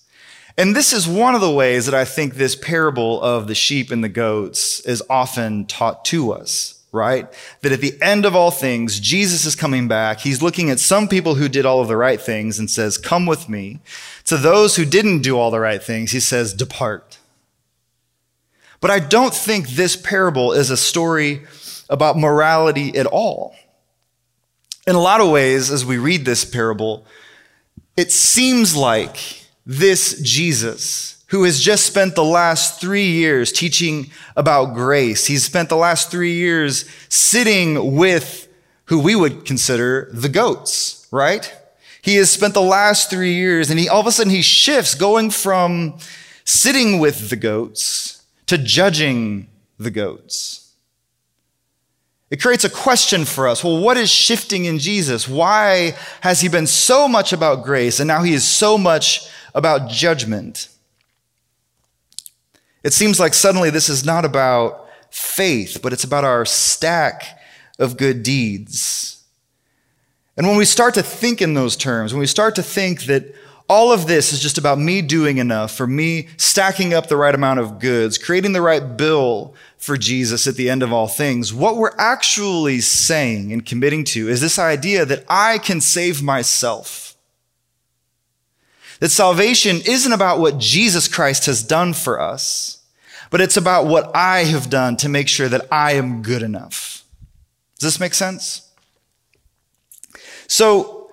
And 0.60 0.76
this 0.76 0.92
is 0.92 1.08
one 1.08 1.36
of 1.36 1.42
the 1.42 1.50
ways 1.50 1.86
that 1.86 1.96
I 1.96 2.04
think 2.04 2.34
this 2.34 2.54
parable 2.54 3.22
of 3.22 3.48
the 3.48 3.56
sheep 3.56 3.92
and 3.92 4.04
the 4.04 4.10
goats 4.10 4.82
is 4.82 5.02
often 5.10 5.66
taught 5.66 6.04
to 6.06 6.34
us, 6.34 6.84
right? 6.92 7.30
That 7.62 7.72
at 7.72 7.80
the 7.80 7.98
end 8.02 8.26
of 8.26 8.36
all 8.36 8.52
things, 8.52 9.00
Jesus 9.00 9.46
is 9.46 9.56
coming 9.56 9.88
back. 9.88 10.20
He's 10.20 10.42
looking 10.42 10.70
at 10.70 10.82
some 10.82 11.08
people 11.08 11.36
who 11.36 11.48
did 11.48 11.66
all 11.66 11.80
of 11.80 11.88
the 11.88 11.96
right 11.96 12.20
things 12.20 12.60
and 12.60 12.70
says, 12.70 12.98
Come 12.98 13.26
with 13.26 13.48
me. 13.48 13.80
To 14.26 14.36
those 14.36 14.76
who 14.76 14.84
didn't 14.84 15.22
do 15.22 15.38
all 15.38 15.50
the 15.50 15.62
right 15.62 15.82
things, 15.82 16.12
he 16.12 16.20
says, 16.20 16.54
Depart. 16.54 17.20
But 18.82 18.92
I 18.92 19.00
don't 19.00 19.34
think 19.34 19.70
this 19.70 19.96
parable 19.96 20.52
is 20.52 20.70
a 20.70 20.76
story 20.76 21.44
about 21.90 22.18
morality 22.18 22.98
at 22.98 23.06
all. 23.06 23.56
In 24.86 24.96
a 24.96 25.02
lot 25.02 25.22
of 25.22 25.32
ways, 25.32 25.72
as 25.72 25.86
we 25.86 25.98
read 25.98 26.26
this 26.26 26.44
parable, 26.44 27.06
it 27.96 28.12
seems 28.12 28.76
like 28.76 29.39
this 29.72 30.20
Jesus, 30.24 31.24
who 31.28 31.44
has 31.44 31.62
just 31.62 31.86
spent 31.86 32.16
the 32.16 32.24
last 32.24 32.82
three 32.82 33.06
years 33.06 33.52
teaching 33.52 34.10
about 34.36 34.74
grace. 34.74 35.28
He's 35.28 35.44
spent 35.46 35.70
the 35.70 35.76
last 35.76 36.10
three 36.10 36.34
years 36.34 36.90
sitting 37.08 37.96
with 37.96 38.48
who 38.86 39.00
we 39.00 39.16
would 39.16 39.46
consider 39.46 40.10
the 40.12 40.28
goats, 40.28 41.08
right? 41.12 41.54
He 42.02 42.16
has 42.16 42.32
spent 42.32 42.56
the 42.56 42.64
last 42.64 43.12
three 43.12 43.34
years 43.34 43.70
and 43.70 43.80
he 43.80 43.88
all 43.88 44.00
of 44.00 44.08
a 44.08 44.12
sudden 44.12 44.32
he 44.32 44.42
shifts 44.42 44.96
going 44.96 45.30
from 45.30 46.00
sitting 46.46 46.98
with 46.98 47.30
the 47.30 47.36
goats 47.36 48.24
to 48.48 48.58
judging 48.58 49.50
the 49.78 49.92
goats. 49.92 50.74
It 52.32 52.42
creates 52.42 52.64
a 52.64 52.72
question 52.72 53.24
for 53.24 53.48
us. 53.48 53.64
Well, 53.64 53.80
what 53.80 53.98
is 53.98 54.10
shifting 54.10 54.66
in 54.66 54.80
Jesus? 54.80 55.28
Why 55.28 55.96
has 56.22 56.42
he 56.42 56.50
been 56.50 56.66
so 56.66 57.08
much 57.08 57.34
about 57.34 57.64
grace 57.64 58.00
and 58.00 58.08
now 58.08 58.24
he 58.24 58.34
is 58.34 58.48
so 58.48 58.76
much 58.76 59.30
about 59.54 59.90
judgment. 59.90 60.70
It 62.84 62.94
seems 62.94 63.20
like 63.20 63.34
suddenly 63.34 63.70
this 63.70 63.90
is 63.90 64.06
not 64.06 64.26
about 64.26 64.88
faith, 65.10 65.80
but 65.82 65.94
it's 65.94 66.04
about 66.04 66.24
our 66.24 66.46
stack 66.46 67.40
of 67.78 67.98
good 67.98 68.24
deeds. 68.24 69.24
And 70.38 70.48
when 70.48 70.58
we 70.58 70.66
start 70.66 70.94
to 70.94 71.04
think 71.04 71.42
in 71.42 71.54
those 71.54 71.76
terms, 71.76 72.14
when 72.14 72.22
we 72.22 72.28
start 72.28 72.56
to 72.56 72.64
think 72.64 73.04
that 73.04 73.36
all 73.70 73.92
of 73.92 74.08
this 74.08 74.34
is 74.34 74.40
just 74.40 74.58
about 74.58 74.80
me 74.80 75.02
doing 75.02 75.38
enough, 75.38 75.72
for 75.72 75.86
me 75.86 76.28
stacking 76.38 76.94
up 76.94 77.08
the 77.08 77.18
right 77.18 77.36
amount 77.36 77.60
of 77.60 77.80
goods, 77.80 78.18
creating 78.18 78.54
the 78.54 78.62
right 78.62 78.98
bill 78.98 79.54
for 79.78 79.96
Jesus 79.96 80.48
at 80.48 80.56
the 80.56 80.70
end 80.70 80.82
of 80.82 80.92
all 80.92 81.08
things. 81.08 81.54
What 81.54 81.78
we're 81.78 81.96
actually 81.98 82.82
saying 82.82 83.54
and 83.54 83.66
committing 83.66 84.04
to 84.06 84.28
is 84.28 84.42
this 84.42 84.58
idea 84.58 85.06
that 85.06 85.24
I 85.30 85.60
can 85.60 85.82
save 85.82 86.24
myself. 86.24 87.09
That 89.00 89.10
salvation 89.10 89.78
isn't 89.86 90.12
about 90.12 90.40
what 90.40 90.58
Jesus 90.58 91.08
Christ 91.08 91.46
has 91.46 91.64
done 91.64 91.94
for 91.94 92.20
us, 92.20 92.84
but 93.30 93.42
it's 93.42 93.58
about 93.58 93.86
what 93.86 94.16
I 94.16 94.44
have 94.46 94.70
done 94.70 94.98
to 94.98 95.10
make 95.10 95.28
sure 95.28 95.48
that 95.50 95.68
I 95.72 95.94
am 95.94 96.22
good 96.22 96.42
enough. 96.42 97.04
Does 97.80 97.94
this 97.94 98.00
make 98.00 98.14
sense? 98.14 98.70
So, 100.48 101.12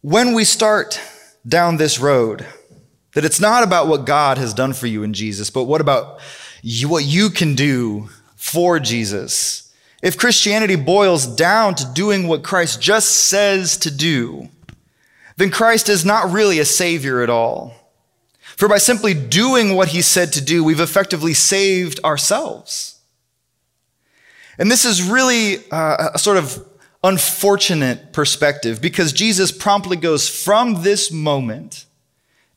when 0.00 0.34
we 0.34 0.44
start 0.44 1.00
down 1.46 1.76
this 1.76 1.98
road. 1.98 2.46
That 3.14 3.24
it's 3.24 3.40
not 3.40 3.62
about 3.62 3.86
what 3.86 4.04
God 4.04 4.38
has 4.38 4.52
done 4.52 4.72
for 4.72 4.86
you 4.86 5.02
in 5.02 5.14
Jesus, 5.14 5.50
but 5.50 5.64
what 5.64 5.80
about 5.80 6.20
you, 6.62 6.88
what 6.88 7.04
you 7.04 7.30
can 7.30 7.54
do 7.54 8.10
for 8.36 8.78
Jesus. 8.78 9.72
If 10.02 10.18
Christianity 10.18 10.76
boils 10.76 11.26
down 11.26 11.74
to 11.76 11.92
doing 11.94 12.28
what 12.28 12.42
Christ 12.44 12.80
just 12.80 13.28
says 13.28 13.78
to 13.78 13.90
do, 13.90 14.48
then 15.36 15.50
Christ 15.50 15.88
is 15.88 16.04
not 16.04 16.30
really 16.30 16.58
a 16.58 16.64
savior 16.64 17.22
at 17.22 17.30
all. 17.30 17.74
For 18.56 18.68
by 18.68 18.78
simply 18.78 19.12
doing 19.12 19.74
what 19.74 19.88
he 19.88 20.00
said 20.00 20.32
to 20.32 20.40
do, 20.40 20.64
we've 20.64 20.80
effectively 20.80 21.34
saved 21.34 22.00
ourselves. 22.04 23.00
And 24.58 24.70
this 24.70 24.86
is 24.86 25.02
really 25.02 25.58
uh, 25.70 26.10
a 26.14 26.18
sort 26.18 26.38
of 26.38 26.66
unfortunate 27.04 28.12
perspective 28.12 28.80
because 28.80 29.12
Jesus 29.12 29.52
promptly 29.52 29.96
goes 29.96 30.28
from 30.28 30.82
this 30.82 31.12
moment 31.12 31.84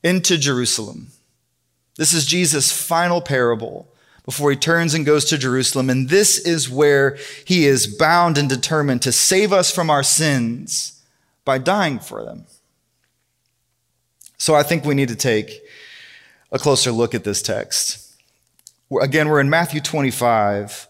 into 0.01 0.37
Jerusalem. 0.37 1.07
This 1.97 2.13
is 2.13 2.25
Jesus' 2.25 2.71
final 2.71 3.19
parable 3.19 3.89
before 4.23 4.51
he 4.51 4.55
turns 4.55 4.93
and 4.93 5.05
goes 5.05 5.25
to 5.25 5.37
Jerusalem. 5.37 5.89
And 5.89 6.07
this 6.07 6.37
is 6.37 6.69
where 6.69 7.17
he 7.43 7.65
is 7.65 7.87
bound 7.87 8.37
and 8.37 8.47
determined 8.47 9.01
to 9.01 9.11
save 9.11 9.51
us 9.51 9.69
from 9.73 9.89
our 9.89 10.03
sins 10.03 11.03
by 11.43 11.57
dying 11.57 11.99
for 11.99 12.23
them. 12.23 12.45
So 14.39 14.55
I 14.55 14.63
think 14.63 14.85
we 14.85 14.95
need 14.95 15.09
to 15.09 15.17
take 15.17 15.61
a 16.51 16.57
closer 16.57 16.91
look 16.91 17.13
at 17.13 17.25
this 17.25 17.41
text. 17.41 18.15
Again, 19.01 19.27
we're 19.27 19.41
in 19.41 19.49
Matthew 19.49 19.81
25. 19.81 20.87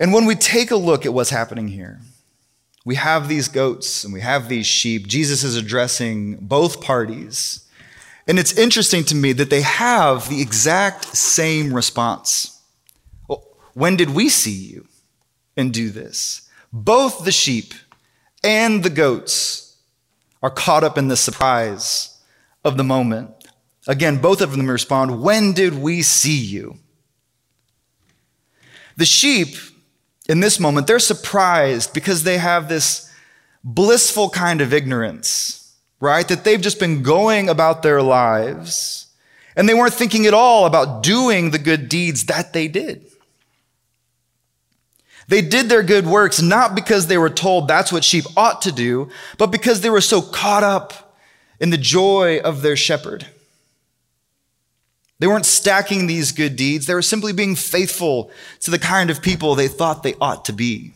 And 0.00 0.12
when 0.12 0.26
we 0.26 0.36
take 0.36 0.70
a 0.70 0.76
look 0.76 1.04
at 1.04 1.12
what's 1.12 1.30
happening 1.30 1.68
here, 1.68 2.00
we 2.84 2.94
have 2.94 3.28
these 3.28 3.48
goats 3.48 4.04
and 4.04 4.14
we 4.14 4.20
have 4.20 4.48
these 4.48 4.66
sheep. 4.66 5.08
Jesus 5.08 5.42
is 5.42 5.56
addressing 5.56 6.36
both 6.36 6.80
parties. 6.80 7.66
And 8.28 8.38
it's 8.38 8.56
interesting 8.56 9.02
to 9.04 9.14
me 9.16 9.32
that 9.32 9.50
they 9.50 9.62
have 9.62 10.28
the 10.28 10.40
exact 10.40 11.16
same 11.16 11.74
response. 11.74 12.62
Well, 13.26 13.44
when 13.74 13.96
did 13.96 14.10
we 14.10 14.28
see 14.28 14.52
you 14.52 14.86
and 15.56 15.74
do 15.74 15.90
this? 15.90 16.48
Both 16.72 17.24
the 17.24 17.32
sheep 17.32 17.74
and 18.44 18.84
the 18.84 18.90
goats 18.90 19.76
are 20.44 20.50
caught 20.50 20.84
up 20.84 20.96
in 20.96 21.08
the 21.08 21.16
surprise 21.16 22.17
of 22.68 22.76
the 22.76 22.84
moment. 22.84 23.30
Again, 23.88 24.18
both 24.18 24.40
of 24.40 24.52
them 24.52 24.70
respond, 24.70 25.20
When 25.22 25.52
did 25.52 25.74
we 25.74 26.02
see 26.02 26.38
you? 26.38 26.78
The 28.96 29.04
sheep 29.04 29.56
in 30.28 30.40
this 30.40 30.60
moment, 30.60 30.86
they're 30.86 30.98
surprised 30.98 31.94
because 31.94 32.22
they 32.22 32.38
have 32.38 32.68
this 32.68 33.10
blissful 33.64 34.30
kind 34.30 34.60
of 34.60 34.72
ignorance, 34.72 35.74
right? 36.00 36.28
That 36.28 36.44
they've 36.44 36.60
just 36.60 36.78
been 36.78 37.02
going 37.02 37.48
about 37.48 37.82
their 37.82 38.02
lives 38.02 39.06
and 39.56 39.68
they 39.68 39.74
weren't 39.74 39.94
thinking 39.94 40.26
at 40.26 40.34
all 40.34 40.66
about 40.66 41.02
doing 41.02 41.50
the 41.50 41.58
good 41.58 41.88
deeds 41.88 42.26
that 42.26 42.52
they 42.52 42.68
did. 42.68 43.04
They 45.26 45.42
did 45.42 45.68
their 45.68 45.82
good 45.82 46.06
works 46.06 46.40
not 46.40 46.74
because 46.74 47.06
they 47.06 47.18
were 47.18 47.30
told 47.30 47.68
that's 47.68 47.92
what 47.92 48.04
sheep 48.04 48.24
ought 48.36 48.62
to 48.62 48.72
do, 48.72 49.10
but 49.36 49.48
because 49.48 49.80
they 49.80 49.90
were 49.90 50.00
so 50.00 50.22
caught 50.22 50.62
up 50.62 51.07
in 51.60 51.70
the 51.70 51.78
joy 51.78 52.38
of 52.40 52.62
their 52.62 52.76
shepherd. 52.76 53.26
They 55.18 55.26
weren't 55.26 55.46
stacking 55.46 56.06
these 56.06 56.30
good 56.30 56.54
deeds. 56.54 56.86
They 56.86 56.94
were 56.94 57.02
simply 57.02 57.32
being 57.32 57.56
faithful 57.56 58.30
to 58.60 58.70
the 58.70 58.78
kind 58.78 59.10
of 59.10 59.20
people 59.20 59.54
they 59.54 59.68
thought 59.68 60.02
they 60.02 60.14
ought 60.20 60.44
to 60.44 60.52
be. 60.52 60.92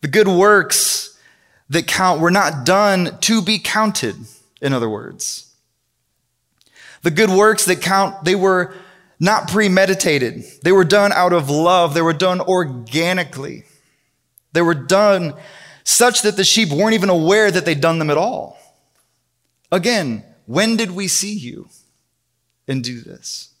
The 0.00 0.08
good 0.08 0.28
works 0.28 1.18
that 1.68 1.86
count 1.86 2.20
were 2.20 2.30
not 2.30 2.64
done 2.64 3.18
to 3.20 3.42
be 3.42 3.58
counted, 3.58 4.16
in 4.62 4.72
other 4.72 4.88
words. 4.88 5.54
The 7.02 7.10
good 7.10 7.30
works 7.30 7.66
that 7.66 7.82
count, 7.82 8.24
they 8.24 8.34
were 8.34 8.74
not 9.18 9.48
premeditated. 9.48 10.44
They 10.62 10.72
were 10.72 10.84
done 10.84 11.12
out 11.12 11.34
of 11.34 11.50
love. 11.50 11.92
They 11.92 12.02
were 12.02 12.14
done 12.14 12.40
organically. 12.40 13.64
They 14.52 14.62
were 14.62 14.74
done 14.74 15.34
such 15.84 16.22
that 16.22 16.36
the 16.36 16.44
sheep 16.44 16.70
weren't 16.70 16.94
even 16.94 17.10
aware 17.10 17.50
that 17.50 17.66
they'd 17.66 17.80
done 17.80 17.98
them 17.98 18.10
at 18.10 18.16
all. 18.16 18.58
Again, 19.72 20.24
when 20.46 20.76
did 20.76 20.90
we 20.90 21.08
see 21.08 21.34
you? 21.34 21.68
and 22.70 22.84
do 22.84 23.00
this. 23.00 23.52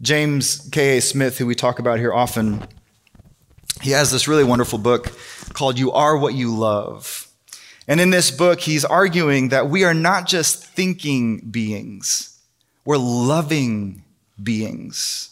James 0.00 0.68
K.A. 0.70 1.00
Smith, 1.00 1.38
who 1.38 1.46
we 1.46 1.54
talk 1.54 1.78
about 1.78 1.98
here 1.98 2.12
often, 2.12 2.62
he 3.80 3.90
has 3.90 4.10
this 4.10 4.28
really 4.28 4.44
wonderful 4.44 4.78
book 4.78 5.12
called 5.54 5.78
You 5.78 5.90
Are 5.92 6.16
What 6.16 6.34
You 6.34 6.54
Love. 6.54 7.28
And 7.88 8.00
in 8.00 8.10
this 8.10 8.30
book, 8.30 8.60
he's 8.60 8.84
arguing 8.84 9.48
that 9.48 9.68
we 9.68 9.84
are 9.84 9.94
not 9.94 10.26
just 10.26 10.64
thinking 10.64 11.38
beings, 11.38 12.38
we're 12.84 12.98
loving 12.98 14.04
beings. 14.40 15.26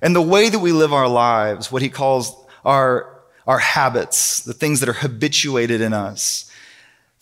And 0.00 0.14
the 0.14 0.22
way 0.22 0.48
that 0.48 0.58
we 0.58 0.72
live 0.72 0.92
our 0.92 1.08
lives, 1.08 1.70
what 1.70 1.82
he 1.82 1.88
calls 1.88 2.34
our, 2.64 3.22
our 3.46 3.58
habits, 3.58 4.40
the 4.40 4.52
things 4.52 4.80
that 4.80 4.88
are 4.88 4.94
habituated 4.94 5.80
in 5.80 5.92
us, 5.92 6.50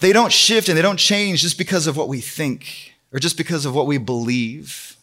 they 0.03 0.13
don't 0.13 0.33
shift 0.33 0.69
and 0.69 0.77
they 0.77 0.83
don't 0.83 0.99
change 0.99 1.43
just 1.43 1.57
because 1.57 1.87
of 1.87 1.97
what 1.97 2.09
we 2.09 2.21
think 2.21 2.93
or 3.13 3.21
just 3.21 3.37
because 3.37 3.65
of 3.65 3.75
what 3.75 3.87
we 3.87 3.99
believe. 3.99 4.97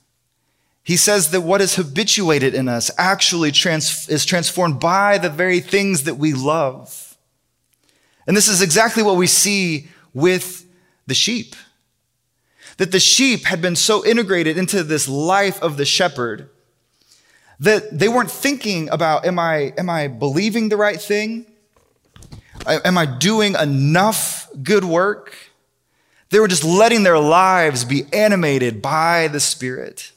He 0.83 0.97
says 0.97 1.31
that 1.31 1.41
what 1.41 1.61
is 1.61 1.75
habituated 1.75 2.53
in 2.53 2.67
us 2.67 2.91
actually 2.97 3.51
trans- 3.51 4.09
is 4.09 4.25
transformed 4.25 4.79
by 4.79 5.17
the 5.17 5.29
very 5.29 5.61
things 5.61 6.03
that 6.03 6.15
we 6.15 6.33
love. 6.33 7.17
And 8.27 8.35
this 8.35 8.49
is 8.49 8.61
exactly 8.61 9.01
what 9.01 9.15
we 9.15 9.25
see 9.25 9.87
with 10.13 10.65
the 11.07 11.13
sheep. 11.13 11.55
That 12.77 12.91
the 12.91 12.99
sheep 12.99 13.45
had 13.45 13.61
been 13.61 13.77
so 13.77 14.05
integrated 14.05 14.57
into 14.57 14.83
this 14.83 15.07
life 15.07 15.61
of 15.61 15.77
the 15.77 15.85
shepherd 15.85 16.49
that 17.59 17.97
they 17.97 18.09
weren't 18.09 18.31
thinking 18.31 18.89
about, 18.89 19.25
am 19.25 19.39
I, 19.39 19.73
am 19.77 19.89
I 19.89 20.07
believing 20.07 20.69
the 20.69 20.77
right 20.77 20.99
thing? 20.99 21.45
Am 22.67 22.97
I 22.97 23.05
doing 23.05 23.55
enough 23.55 24.49
good 24.61 24.83
work? 24.83 25.33
They 26.29 26.39
were 26.39 26.47
just 26.47 26.63
letting 26.63 27.03
their 27.03 27.19
lives 27.19 27.85
be 27.85 28.03
animated 28.13 28.81
by 28.81 29.27
the 29.29 29.39
Spirit. 29.39 30.11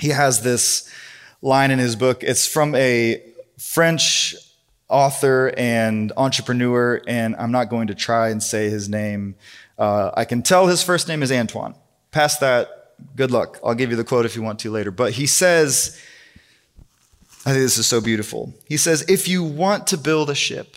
He 0.00 0.08
has 0.08 0.42
this 0.42 0.90
line 1.42 1.70
in 1.70 1.78
his 1.78 1.94
book. 1.94 2.22
It's 2.22 2.46
from 2.46 2.74
a 2.74 3.22
French 3.58 4.34
author 4.88 5.52
and 5.56 6.12
entrepreneur, 6.16 7.00
and 7.06 7.36
I'm 7.36 7.52
not 7.52 7.68
going 7.68 7.86
to 7.88 7.94
try 7.94 8.30
and 8.30 8.42
say 8.42 8.68
his 8.68 8.88
name. 8.88 9.36
Uh, 9.78 10.10
I 10.14 10.24
can 10.24 10.42
tell 10.42 10.66
his 10.66 10.82
first 10.82 11.06
name 11.06 11.22
is 11.22 11.30
Antoine. 11.30 11.74
Past 12.10 12.40
that, 12.40 12.94
good 13.14 13.30
luck. 13.30 13.60
I'll 13.64 13.74
give 13.74 13.90
you 13.90 13.96
the 13.96 14.04
quote 14.04 14.26
if 14.26 14.34
you 14.34 14.42
want 14.42 14.58
to 14.60 14.70
later. 14.70 14.90
But 14.90 15.12
he 15.12 15.26
says, 15.26 16.00
I 17.50 17.54
think 17.54 17.64
this 17.64 17.78
is 17.78 17.88
so 17.88 18.00
beautiful. 18.00 18.54
He 18.68 18.76
says, 18.76 19.04
If 19.08 19.26
you 19.26 19.42
want 19.42 19.88
to 19.88 19.98
build 19.98 20.30
a 20.30 20.36
ship, 20.36 20.76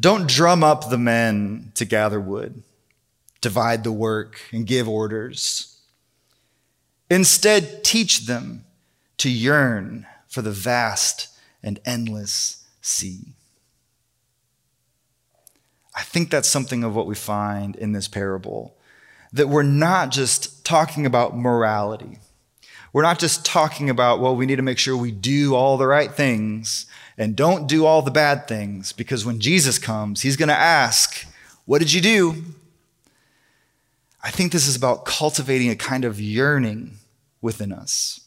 don't 0.00 0.28
drum 0.28 0.62
up 0.62 0.90
the 0.90 0.96
men 0.96 1.72
to 1.74 1.84
gather 1.84 2.20
wood, 2.20 2.62
divide 3.40 3.82
the 3.82 3.90
work, 3.90 4.40
and 4.52 4.64
give 4.64 4.88
orders. 4.88 5.80
Instead, 7.10 7.82
teach 7.82 8.26
them 8.26 8.64
to 9.16 9.28
yearn 9.28 10.06
for 10.28 10.40
the 10.40 10.52
vast 10.52 11.36
and 11.60 11.80
endless 11.84 12.64
sea. 12.80 13.34
I 15.96 16.02
think 16.02 16.30
that's 16.30 16.48
something 16.48 16.84
of 16.84 16.94
what 16.94 17.08
we 17.08 17.16
find 17.16 17.74
in 17.74 17.90
this 17.90 18.06
parable 18.06 18.76
that 19.32 19.48
we're 19.48 19.64
not 19.64 20.12
just 20.12 20.64
talking 20.64 21.06
about 21.06 21.36
morality. 21.36 22.20
We're 22.94 23.02
not 23.02 23.18
just 23.18 23.44
talking 23.44 23.90
about, 23.90 24.20
well, 24.20 24.36
we 24.36 24.46
need 24.46 24.56
to 24.56 24.62
make 24.62 24.78
sure 24.78 24.96
we 24.96 25.10
do 25.10 25.56
all 25.56 25.76
the 25.76 25.86
right 25.86 26.12
things 26.12 26.86
and 27.18 27.34
don't 27.34 27.66
do 27.66 27.84
all 27.84 28.02
the 28.02 28.12
bad 28.12 28.46
things 28.46 28.92
because 28.92 29.26
when 29.26 29.40
Jesus 29.40 29.80
comes, 29.80 30.22
he's 30.22 30.36
going 30.36 30.48
to 30.48 30.54
ask, 30.54 31.26
What 31.64 31.80
did 31.80 31.92
you 31.92 32.00
do? 32.00 32.44
I 34.22 34.30
think 34.30 34.52
this 34.52 34.68
is 34.68 34.76
about 34.76 35.04
cultivating 35.06 35.70
a 35.70 35.76
kind 35.76 36.04
of 36.04 36.20
yearning 36.20 36.98
within 37.42 37.72
us 37.72 38.20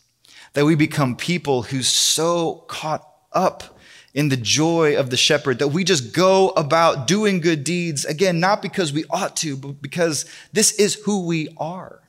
that 0.51 0.65
we 0.65 0.75
become 0.75 1.15
people 1.15 1.63
who 1.63 1.81
so 1.81 2.65
caught 2.67 3.07
up 3.31 3.79
in 4.13 4.27
the 4.27 4.36
joy 4.36 4.97
of 4.97 5.12
the 5.12 5.17
shepherd, 5.17 5.59
that 5.59 5.69
we 5.69 5.86
just 5.86 6.13
go 6.13 6.50
about 6.50 7.07
doing 7.07 7.39
good 7.39 7.63
deeds, 7.63 8.03
again, 8.03 8.41
not 8.41 8.62
because 8.62 8.91
we 8.91 9.05
ought 9.09 9.38
to, 9.38 9.55
but 9.55 9.81
because 9.81 10.25
this 10.51 10.74
is 10.74 10.95
who 11.05 11.25
we 11.25 11.47
are. 11.55 12.01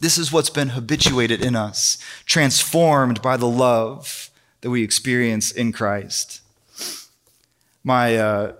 This 0.00 0.18
is 0.18 0.32
what's 0.32 0.50
been 0.50 0.70
habituated 0.70 1.42
in 1.42 1.56
us, 1.56 1.98
transformed 2.24 3.20
by 3.20 3.36
the 3.36 3.48
love 3.48 4.30
that 4.60 4.70
we 4.70 4.82
experience 4.82 5.50
in 5.50 5.72
Christ. 5.72 6.40
My, 7.82 8.16
uh, 8.16 8.52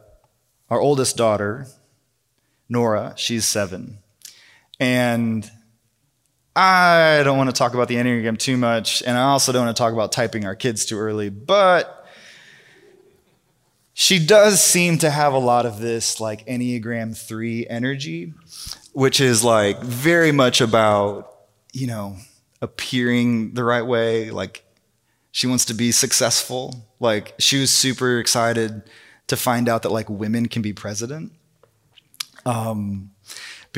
our 0.70 0.80
oldest 0.80 1.16
daughter, 1.16 1.66
Nora, 2.68 3.14
she's 3.16 3.46
seven. 3.46 3.98
And 4.80 5.50
I 6.54 7.22
don't 7.24 7.38
want 7.38 7.50
to 7.50 7.54
talk 7.54 7.74
about 7.74 7.88
the 7.88 7.96
Enneagram 7.96 8.36
too 8.36 8.56
much, 8.56 9.02
and 9.02 9.16
I 9.16 9.22
also 9.22 9.52
don't 9.52 9.64
want 9.64 9.76
to 9.76 9.80
talk 9.80 9.92
about 9.92 10.10
typing 10.10 10.44
our 10.44 10.56
kids 10.56 10.84
too 10.84 10.98
early, 10.98 11.28
but 11.28 11.97
she 14.00 14.24
does 14.24 14.62
seem 14.62 14.96
to 14.96 15.10
have 15.10 15.32
a 15.32 15.38
lot 15.38 15.66
of 15.66 15.80
this 15.80 16.20
like 16.20 16.46
Enneagram 16.46 17.18
3 17.18 17.66
energy, 17.66 18.32
which 18.92 19.20
is 19.20 19.42
like 19.42 19.82
very 19.82 20.30
much 20.30 20.60
about, 20.60 21.34
you 21.72 21.88
know, 21.88 22.16
appearing 22.62 23.54
the 23.54 23.64
right 23.64 23.82
way. 23.82 24.30
Like 24.30 24.64
she 25.32 25.48
wants 25.48 25.64
to 25.64 25.74
be 25.74 25.90
successful. 25.90 26.86
Like 27.00 27.34
she 27.40 27.58
was 27.58 27.72
super 27.72 28.20
excited 28.20 28.84
to 29.26 29.36
find 29.36 29.68
out 29.68 29.82
that 29.82 29.90
like 29.90 30.08
women 30.08 30.46
can 30.46 30.62
be 30.62 30.72
president. 30.72 31.32
Um, 32.46 33.10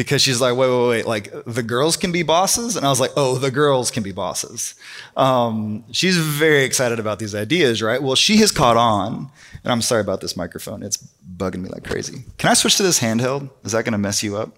because 0.01 0.23
she's 0.23 0.41
like, 0.41 0.57
wait, 0.57 0.71
wait, 0.71 0.89
wait, 0.89 1.07
like 1.07 1.45
the 1.45 1.63
girls 1.63 1.95
can 1.95 2.11
be 2.11 2.23
bosses? 2.23 2.75
And 2.75 2.87
I 2.87 2.89
was 2.89 3.01
like, 3.01 3.11
oh, 3.19 3.37
the 3.37 3.51
girls 3.51 3.91
can 3.91 4.03
be 4.03 4.13
bosses. 4.13 4.75
Um, 5.15 5.85
she's 5.93 6.17
very 6.17 6.65
excited 6.65 6.99
about 6.99 7.19
these 7.19 7.35
ideas, 7.35 7.83
right? 7.83 8.03
Well, 8.03 8.15
she 8.15 8.39
has 8.39 8.51
caught 8.51 8.79
on, 8.79 9.31
and 9.63 9.71
I'm 9.71 9.83
sorry 9.83 10.01
about 10.01 10.23
this 10.23 10.39
microphone. 10.39 10.83
It's 10.83 10.97
bugging 11.37 11.61
me 11.61 11.69
like 11.69 11.85
crazy. 11.85 12.25
Can 12.39 12.49
I 12.49 12.55
switch 12.55 12.79
to 12.79 12.83
this 12.83 12.99
handheld? 12.99 13.51
Is 13.63 13.73
that 13.73 13.85
going 13.85 13.93
to 13.93 13.99
mess 13.99 14.23
you 14.23 14.39
up? 14.39 14.57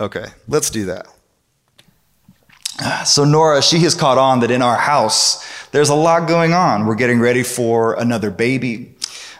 Okay, 0.00 0.24
let's 0.48 0.68
do 0.68 0.86
that. 0.86 1.06
So, 3.06 3.24
Nora, 3.24 3.62
she 3.62 3.78
has 3.80 3.94
caught 3.94 4.18
on 4.18 4.40
that 4.40 4.50
in 4.50 4.62
our 4.62 4.76
house, 4.76 5.46
there's 5.70 5.90
a 5.90 5.94
lot 5.94 6.26
going 6.26 6.54
on. 6.54 6.86
We're 6.86 6.96
getting 6.96 7.20
ready 7.20 7.44
for 7.44 7.94
another 8.00 8.32
baby. 8.32 8.96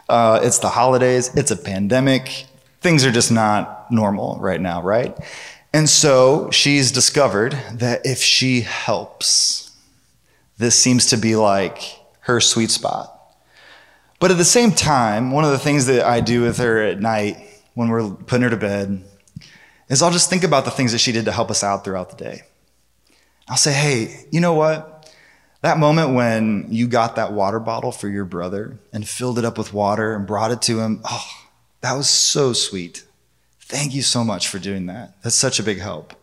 Uh, 0.09 0.39
it's 0.41 0.61
the 0.61 0.69
holidays, 0.69 1.35
it's 1.35 1.51
a 1.51 1.57
pandemic, 1.57 2.47
things 2.83 3.05
are 3.05 3.13
just 3.13 3.31
not 3.31 3.91
normal 3.91 4.39
right 4.41 4.61
now, 4.61 4.83
right? 4.83 5.17
And 5.73 5.89
so 5.89 6.51
she's 6.51 6.93
discovered 6.93 7.53
that 7.73 8.05
if 8.05 8.19
she 8.19 8.63
helps, 8.63 9.71
this 10.59 10.79
seems 10.79 11.07
to 11.07 11.17
be 11.17 11.37
like 11.37 11.81
her 12.21 12.41
sweet 12.41 12.71
spot. 12.71 13.09
But 14.21 14.31
at 14.31 14.37
the 14.37 14.45
same 14.45 14.73
time, 14.73 15.31
one 15.31 15.45
of 15.45 15.51
the 15.51 15.59
things 15.59 15.87
that 15.87 16.05
I 16.05 16.21
do 16.21 16.43
with 16.43 16.59
her 16.59 16.83
at 16.83 17.01
night 17.01 17.39
when 17.75 17.89
we're 17.89 18.11
putting 18.11 18.43
her 18.43 18.51
to 18.51 18.57
bed 18.57 19.03
is 19.89 20.03
I'll 20.03 20.11
just 20.11 20.31
think 20.31 20.45
about 20.45 20.65
the 20.65 20.71
things 20.71 20.93
that 20.93 20.99
she 20.99 21.13
did 21.13 21.25
to 21.25 21.33
help 21.33 21.51
us 21.51 21.65
out 21.65 21.85
throughout 21.85 22.11
the 22.11 22.25
day. 22.25 22.43
I'll 23.49 23.57
say, 23.57 23.73
hey, 23.73 24.27
you 24.31 24.41
know 24.41 24.55
what? 24.55 25.13
That 25.63 25.79
moment 25.79 26.15
when 26.15 26.67
you 26.71 26.87
got 26.87 27.17
that 27.17 27.33
water 27.33 27.61
bottle 27.61 27.93
for 27.93 28.09
your 28.09 28.25
brother 28.25 28.79
and 28.93 29.09
filled 29.09 29.39
it 29.39 29.45
up 29.45 29.59
with 29.59 29.73
water 29.73 30.15
and 30.15 30.27
brought 30.27 30.51
it 30.51 30.63
to 30.63 30.81
him, 30.81 31.01
oh, 31.05 31.27
that 31.83 31.93
was 31.93 32.09
so 32.09 32.53
sweet. 32.53 33.05
Thank 33.61 33.95
you 33.95 34.03
so 34.03 34.25
much 34.25 34.49
for 34.49 34.59
doing 34.59 34.87
that. 34.87 35.15
That's 35.23 35.37
such 35.37 35.59
a 35.59 35.63
big 35.63 35.79
help. 35.79 36.15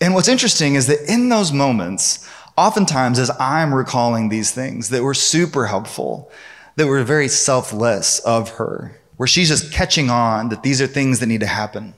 And 0.00 0.14
what's 0.14 0.28
interesting 0.28 0.74
is 0.74 0.86
that 0.86 1.10
in 1.10 1.28
those 1.28 1.52
moments, 1.52 2.28
oftentimes 2.56 3.18
as 3.18 3.30
I'm 3.40 3.74
recalling 3.74 4.28
these 4.28 4.50
things 4.52 4.90
that 4.90 5.02
were 5.02 5.14
super 5.14 5.66
helpful, 5.66 6.30
that 6.76 6.86
were 6.86 7.02
very 7.02 7.28
selfless 7.28 8.20
of 8.20 8.50
her, 8.50 8.98
where 9.16 9.26
she's 9.26 9.48
just 9.48 9.72
catching 9.72 10.10
on 10.10 10.48
that 10.50 10.62
these 10.62 10.80
are 10.80 10.86
things 10.86 11.20
that 11.20 11.26
need 11.26 11.40
to 11.40 11.46
happen. 11.46 11.94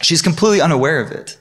She's 0.00 0.22
completely 0.22 0.60
unaware 0.60 1.00
of 1.00 1.10
it. 1.10 1.36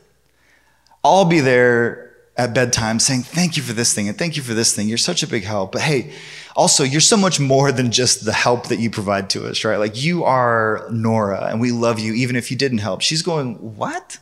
I'll 1.04 1.26
be 1.26 1.40
there 1.40 2.07
at 2.38 2.54
bedtime 2.54 3.00
saying, 3.00 3.24
Thank 3.24 3.58
you 3.58 3.64
for 3.64 3.74
this 3.74 3.94
thing 3.94 4.08
and 4.08 4.18
thank 4.18 4.38
you 4.38 4.44
for 4.44 4.54
this 4.54 4.76
thing. 4.76 4.88
You're 4.88 4.98
such 4.98 5.24
a 5.24 5.28
big 5.28 5.44
help. 5.44 5.72
But 5.72 5.82
hey, 5.82 6.14
also, 6.56 6.84
you're 6.84 7.02
so 7.02 7.18
much 7.18 7.40
more 7.40 7.72
than 7.72 7.92
just 7.92 8.26
the 8.26 8.34
help 8.34 8.68
that 8.68 8.80
you 8.80 8.90
provide 8.90 9.30
to 9.32 9.48
us, 9.48 9.64
right? 9.64 9.78
Like 9.78 10.02
you 10.02 10.24
are 10.24 10.88
Nora 10.92 11.46
and 11.46 11.60
we 11.60 11.72
love 11.72 12.00
you 12.00 12.14
even 12.14 12.36
if 12.36 12.52
you 12.52 12.58
didn't 12.58 12.80
help. 12.80 13.02
She's 13.02 13.22
going, 13.22 13.56
What? 13.76 14.20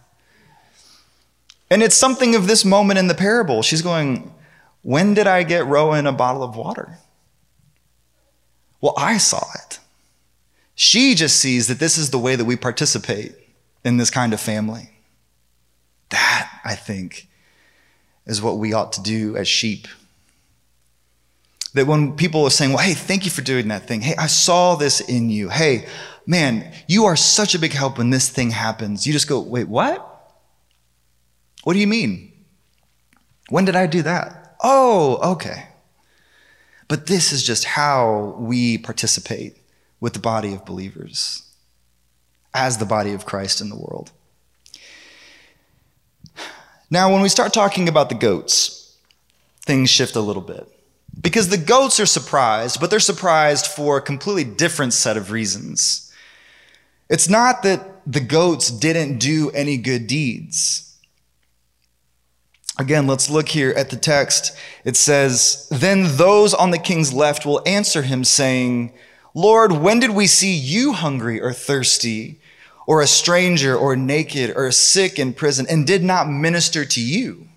And 1.70 1.84
it's 1.84 1.96
something 1.96 2.36
of 2.36 2.48
this 2.48 2.64
moment 2.64 3.00
in 3.00 3.08
the 3.08 3.16
parable. 3.16 3.62
She's 3.62 3.82
going, 3.82 4.34
When 4.82 5.14
did 5.14 5.28
I 5.28 5.44
get 5.44 5.66
Rowan 5.66 6.08
a 6.08 6.14
bottle 6.14 6.44
of 6.44 6.56
water? 6.56 6.98
Well, 8.82 8.94
I 8.98 9.18
saw 9.18 9.46
it. 9.66 9.80
She 10.76 11.16
just 11.16 11.38
sees 11.38 11.68
that 11.68 11.80
this 11.80 11.98
is 11.98 12.12
the 12.12 12.20
way 12.20 12.36
that 12.36 12.46
we 12.46 12.56
participate 12.56 13.34
in 13.84 13.98
this 13.98 14.10
kind 14.10 14.34
of 14.34 14.42
family. 14.42 14.90
That, 16.10 16.52
I 16.64 16.76
think, 16.76 17.28
is 18.26 18.42
what 18.42 18.58
we 18.58 18.74
ought 18.74 18.94
to 18.94 19.02
do 19.02 19.36
as 19.38 19.48
sheep. 19.48 19.88
That 21.74 21.88
when 21.88 22.16
people 22.16 22.44
are 22.46 22.50
saying, 22.50 22.72
well, 22.72 22.84
hey, 22.84 22.94
thank 22.94 23.26
you 23.26 23.32
for 23.32 23.42
doing 23.42 23.68
that 23.68 23.88
thing. 23.88 24.02
Hey, 24.02 24.16
I 24.18 24.28
saw 24.28 24.76
this 24.76 25.02
in 25.02 25.30
you. 25.30 25.50
Hey, 25.50 25.88
man, 26.26 26.74
you 26.88 27.06
are 27.06 27.16
such 27.16 27.54
a 27.54 27.60
big 27.60 27.74
help 27.74 27.98
when 27.98 28.10
this 28.10 28.30
thing 28.30 28.52
happens. 28.52 29.06
You 29.06 29.14
just 29.14 29.28
go, 29.28 29.40
wait, 29.40 29.68
what? 29.68 30.12
What 31.64 31.74
do 31.74 31.80
you 31.80 31.88
mean? 31.88 32.32
When 33.50 33.66
did 33.66 33.76
I 33.76 33.88
do 33.88 34.02
that? 34.04 34.56
Oh, 34.64 35.34
okay. 35.34 35.68
But 36.88 37.08
this 37.08 37.32
is 37.32 37.44
just 37.44 37.66
how 37.66 38.36
we 38.40 38.78
participate 38.78 39.58
with 40.00 40.14
the 40.14 40.20
body 40.20 40.54
of 40.54 40.66
believers 40.66 41.42
as 42.54 42.78
the 42.78 42.86
body 42.86 43.12
of 43.14 43.26
Christ 43.26 43.60
in 43.60 43.70
the 43.70 43.76
world. 43.76 44.12
Now, 46.90 47.12
when 47.12 47.22
we 47.22 47.30
start 47.30 47.54
talking 47.54 47.90
about 47.90 48.10
the 48.10 48.16
goats, 48.16 48.98
things 49.66 49.90
shift 49.90 50.16
a 50.16 50.22
little 50.22 50.42
bit. 50.42 50.68
Because 51.20 51.50
the 51.50 51.58
goats 51.58 52.00
are 52.00 52.06
surprised, 52.06 52.80
but 52.80 52.90
they're 52.90 53.00
surprised 53.00 53.68
for 53.68 53.98
a 53.98 54.02
completely 54.02 54.44
different 54.44 54.94
set 54.94 55.18
of 55.18 55.32
reasons. 55.32 56.12
It's 57.10 57.30
not 57.30 57.64
that 57.64 58.02
the 58.06 58.20
goats 58.20 58.70
didn't 58.70 59.20
do 59.20 59.50
any 59.52 59.78
good 59.78 60.08
deeds. 60.08 60.98
Again, 62.78 63.08
let's 63.08 63.30
look 63.30 63.48
here 63.50 63.72
at 63.72 63.90
the 63.90 63.96
text. 63.96 64.56
It 64.84 64.98
says, 64.98 65.68
Then 65.72 66.18
those 66.18 66.54
on 66.54 66.72
the 66.72 66.78
king's 66.78 67.14
left 67.14 67.46
will 67.46 67.62
answer 67.66 68.02
him, 68.02 68.24
saying, 68.24 68.94
Lord, 69.34 69.72
when 69.72 70.00
did 70.00 70.12
we 70.12 70.28
see 70.28 70.54
you 70.54 70.94
hungry 70.94 71.42
or 71.42 71.54
thirsty? 71.54 72.42
Or 72.88 73.02
a 73.02 73.08
stranger 73.08 73.76
or 73.76 73.96
naked 73.96 74.54
or 74.56 74.72
sick 74.72 75.18
in 75.18 75.34
prison 75.34 75.66
and 75.70 75.88
did 75.88 76.04
not 76.04 76.30
minister 76.30 76.86
to 76.86 77.02
you. 77.02 77.48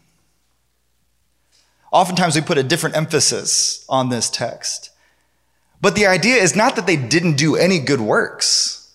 Oftentimes 1.90 2.34
we 2.34 2.42
put 2.42 2.58
a 2.58 2.62
different 2.62 2.96
emphasis 2.96 3.84
on 3.88 4.08
this 4.08 4.28
text. 4.30 4.90
But 5.80 5.94
the 5.94 6.06
idea 6.06 6.36
is 6.36 6.56
not 6.56 6.76
that 6.76 6.86
they 6.86 6.96
didn't 6.96 7.36
do 7.36 7.56
any 7.56 7.78
good 7.78 8.00
works. 8.00 8.94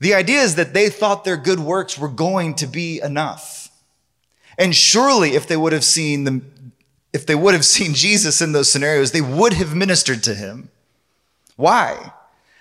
The 0.00 0.14
idea 0.14 0.40
is 0.40 0.56
that 0.56 0.74
they 0.74 0.88
thought 0.88 1.24
their 1.24 1.36
good 1.36 1.60
works 1.60 1.98
were 1.98 2.08
going 2.08 2.54
to 2.56 2.66
be 2.66 3.00
enough. 3.00 3.70
And 4.58 4.74
surely 4.74 5.30
if 5.30 5.46
they 5.46 5.56
would 5.56 5.72
have 5.72 5.84
seen 5.84 6.24
them, 6.24 6.72
if 7.12 7.24
they 7.26 7.34
would 7.34 7.54
have 7.54 7.64
seen 7.76 7.94
Jesus 7.94 8.40
in 8.40 8.52
those 8.52 8.70
scenarios, 8.70 9.12
they 9.12 9.20
would 9.20 9.54
have 9.54 9.74
ministered 9.74 10.22
to 10.24 10.34
him. 10.34 10.70
Why? 11.56 12.12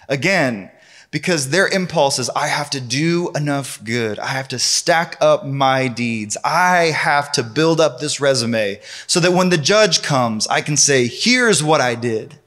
Again, 0.08 0.72
because 1.16 1.50
their 1.50 1.70
impulse 1.70 2.20
is 2.20 2.30
I 2.32 2.48
have 2.48 2.70
to 2.72 2.82
do 2.82 3.32
enough 3.38 3.82
good. 3.86 4.20
I 4.20 4.28
have 4.28 4.50
to 4.50 4.60
stack 4.60 5.16
up 5.22 5.46
my 5.46 5.88
deeds. 5.88 6.36
I 6.44 6.88
have 6.88 7.32
to 7.32 7.42
build 7.42 7.80
up 7.80 8.02
this 8.02 8.20
resume 8.20 8.82
so 9.08 9.22
that 9.22 9.32
when 9.32 9.48
the 9.48 9.58
judge 9.58 10.02
comes, 10.02 10.46
I 10.48 10.60
can 10.60 10.76
say, 10.76 11.08
here's 11.08 11.64
what 11.64 11.80
I 11.80 11.96
did. 11.96 12.38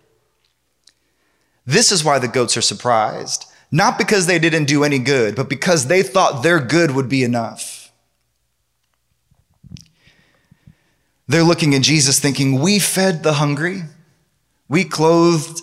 This 1.64 1.90
is 1.90 2.04
why 2.04 2.18
the 2.18 2.28
goats 2.28 2.58
are 2.58 2.60
surprised. 2.60 3.46
Not 3.70 3.96
because 3.96 4.26
they 4.26 4.38
didn't 4.38 4.66
do 4.66 4.84
any 4.84 4.98
good, 4.98 5.34
but 5.34 5.48
because 5.48 5.86
they 5.86 6.02
thought 6.02 6.42
their 6.42 6.60
good 6.60 6.90
would 6.90 7.08
be 7.08 7.24
enough. 7.24 7.90
They're 11.26 11.42
looking 11.42 11.74
at 11.74 11.80
Jesus 11.80 12.20
thinking, 12.20 12.60
We 12.60 12.80
fed 12.80 13.22
the 13.22 13.32
hungry, 13.32 13.84
we 14.68 14.84
clothed 14.84 15.62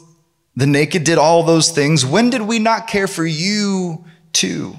the 0.56 0.68
naked 0.68 1.04
did 1.04 1.18
all 1.18 1.44
those 1.44 1.70
things. 1.72 2.06
When 2.06 2.30
did 2.30 2.42
we 2.42 2.60
not 2.60 2.88
care 2.88 3.08
for 3.08 3.26
you 3.26 4.06
too? 4.34 4.76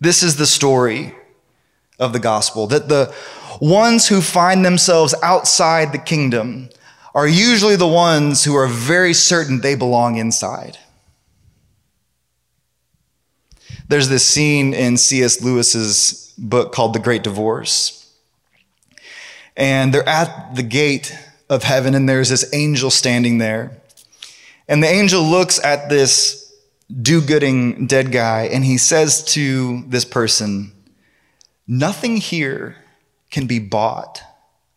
This 0.00 0.22
is 0.22 0.36
the 0.36 0.46
story 0.46 1.14
of 1.98 2.12
the 2.12 2.20
gospel 2.20 2.68
that 2.68 2.88
the 2.88 3.12
ones 3.60 4.06
who 4.08 4.20
find 4.20 4.64
themselves 4.64 5.14
outside 5.22 5.92
the 5.92 5.98
kingdom 5.98 6.68
are 7.14 7.26
usually 7.26 7.74
the 7.74 7.88
ones 7.88 8.44
who 8.44 8.54
are 8.54 8.68
very 8.68 9.12
certain 9.12 9.60
they 9.60 9.74
belong 9.74 10.16
inside. 10.16 10.78
There's 13.88 14.08
this 14.08 14.24
scene 14.24 14.74
in 14.74 14.96
C.S. 14.96 15.42
Lewis's 15.42 16.32
book 16.38 16.72
called 16.72 16.92
The 16.92 17.00
Great 17.00 17.24
Divorce. 17.24 18.14
And 19.56 19.92
they're 19.92 20.08
at 20.08 20.54
the 20.54 20.62
gate 20.62 21.16
of 21.48 21.62
heaven, 21.62 21.94
and 21.94 22.08
there's 22.08 22.28
this 22.28 22.52
angel 22.52 22.90
standing 22.90 23.38
there. 23.38 23.78
And 24.68 24.82
the 24.82 24.88
angel 24.88 25.22
looks 25.22 25.62
at 25.62 25.88
this 25.88 26.44
do 26.90 27.20
gooding 27.20 27.86
dead 27.86 28.12
guy, 28.12 28.44
and 28.44 28.64
he 28.64 28.78
says 28.78 29.24
to 29.32 29.82
this 29.88 30.04
person, 30.04 30.72
Nothing 31.66 32.16
here 32.16 32.76
can 33.30 33.46
be 33.46 33.58
bought 33.58 34.22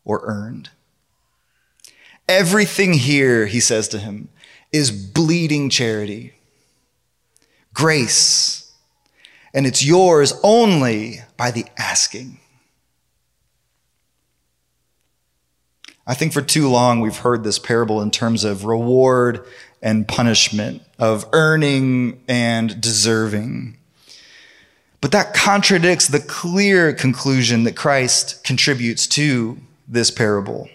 or 0.04 0.22
earned. 0.26 0.70
Everything 2.28 2.94
here, 2.94 3.46
he 3.46 3.60
says 3.60 3.88
to 3.90 4.00
him, 4.00 4.30
is 4.72 4.92
bleeding 4.92 5.70
charity, 5.70 6.34
grace, 7.74 8.74
and 9.54 9.66
it's 9.66 9.84
yours 9.84 10.34
only 10.44 11.22
by 11.38 11.52
the 11.52 11.66
asking. 11.78 12.41
I 16.12 16.14
think 16.14 16.34
for 16.34 16.42
too 16.42 16.68
long 16.68 17.00
we've 17.00 17.16
heard 17.16 17.46
this 17.46 17.58
parable 17.58 18.02
in 18.02 18.12
terms 18.12 18.44
of 18.44 18.66
reward 18.66 19.46
and 19.82 20.06
punishment, 20.06 20.82
of 21.00 21.26
earning 21.32 22.22
and 22.28 22.82
deserving. 22.82 23.78
But 25.00 25.14
that 25.14 25.34
contradicts 25.34 26.10
the 26.10 26.20
clear 26.20 26.92
conclusion 26.92 27.64
that 27.64 27.78
Christ 27.78 28.44
contributes 28.44 29.08
to 29.08 29.58
this 29.88 30.12
parable. 30.12 30.68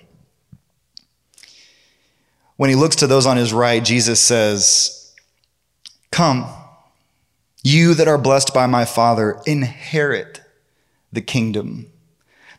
When 2.57 2.71
he 2.71 2.77
looks 2.77 2.97
to 2.97 3.07
those 3.07 3.27
on 3.27 3.37
his 3.37 3.53
right, 3.53 3.85
Jesus 3.85 4.21
says, 4.21 5.15
Come, 6.11 6.47
you 7.63 7.93
that 7.93 8.09
are 8.09 8.17
blessed 8.17 8.55
by 8.55 8.65
my 8.65 8.87
Father, 8.87 9.39
inherit 9.45 10.41
the 11.13 11.21
kingdom 11.21 11.93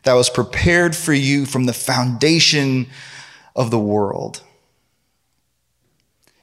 that 0.08 0.14
was 0.14 0.30
prepared 0.30 0.96
for 0.96 1.12
you 1.12 1.44
from 1.44 1.66
the 1.66 1.74
foundation 1.74 2.86
of 3.54 3.70
the 3.70 3.78
world. 3.78 4.42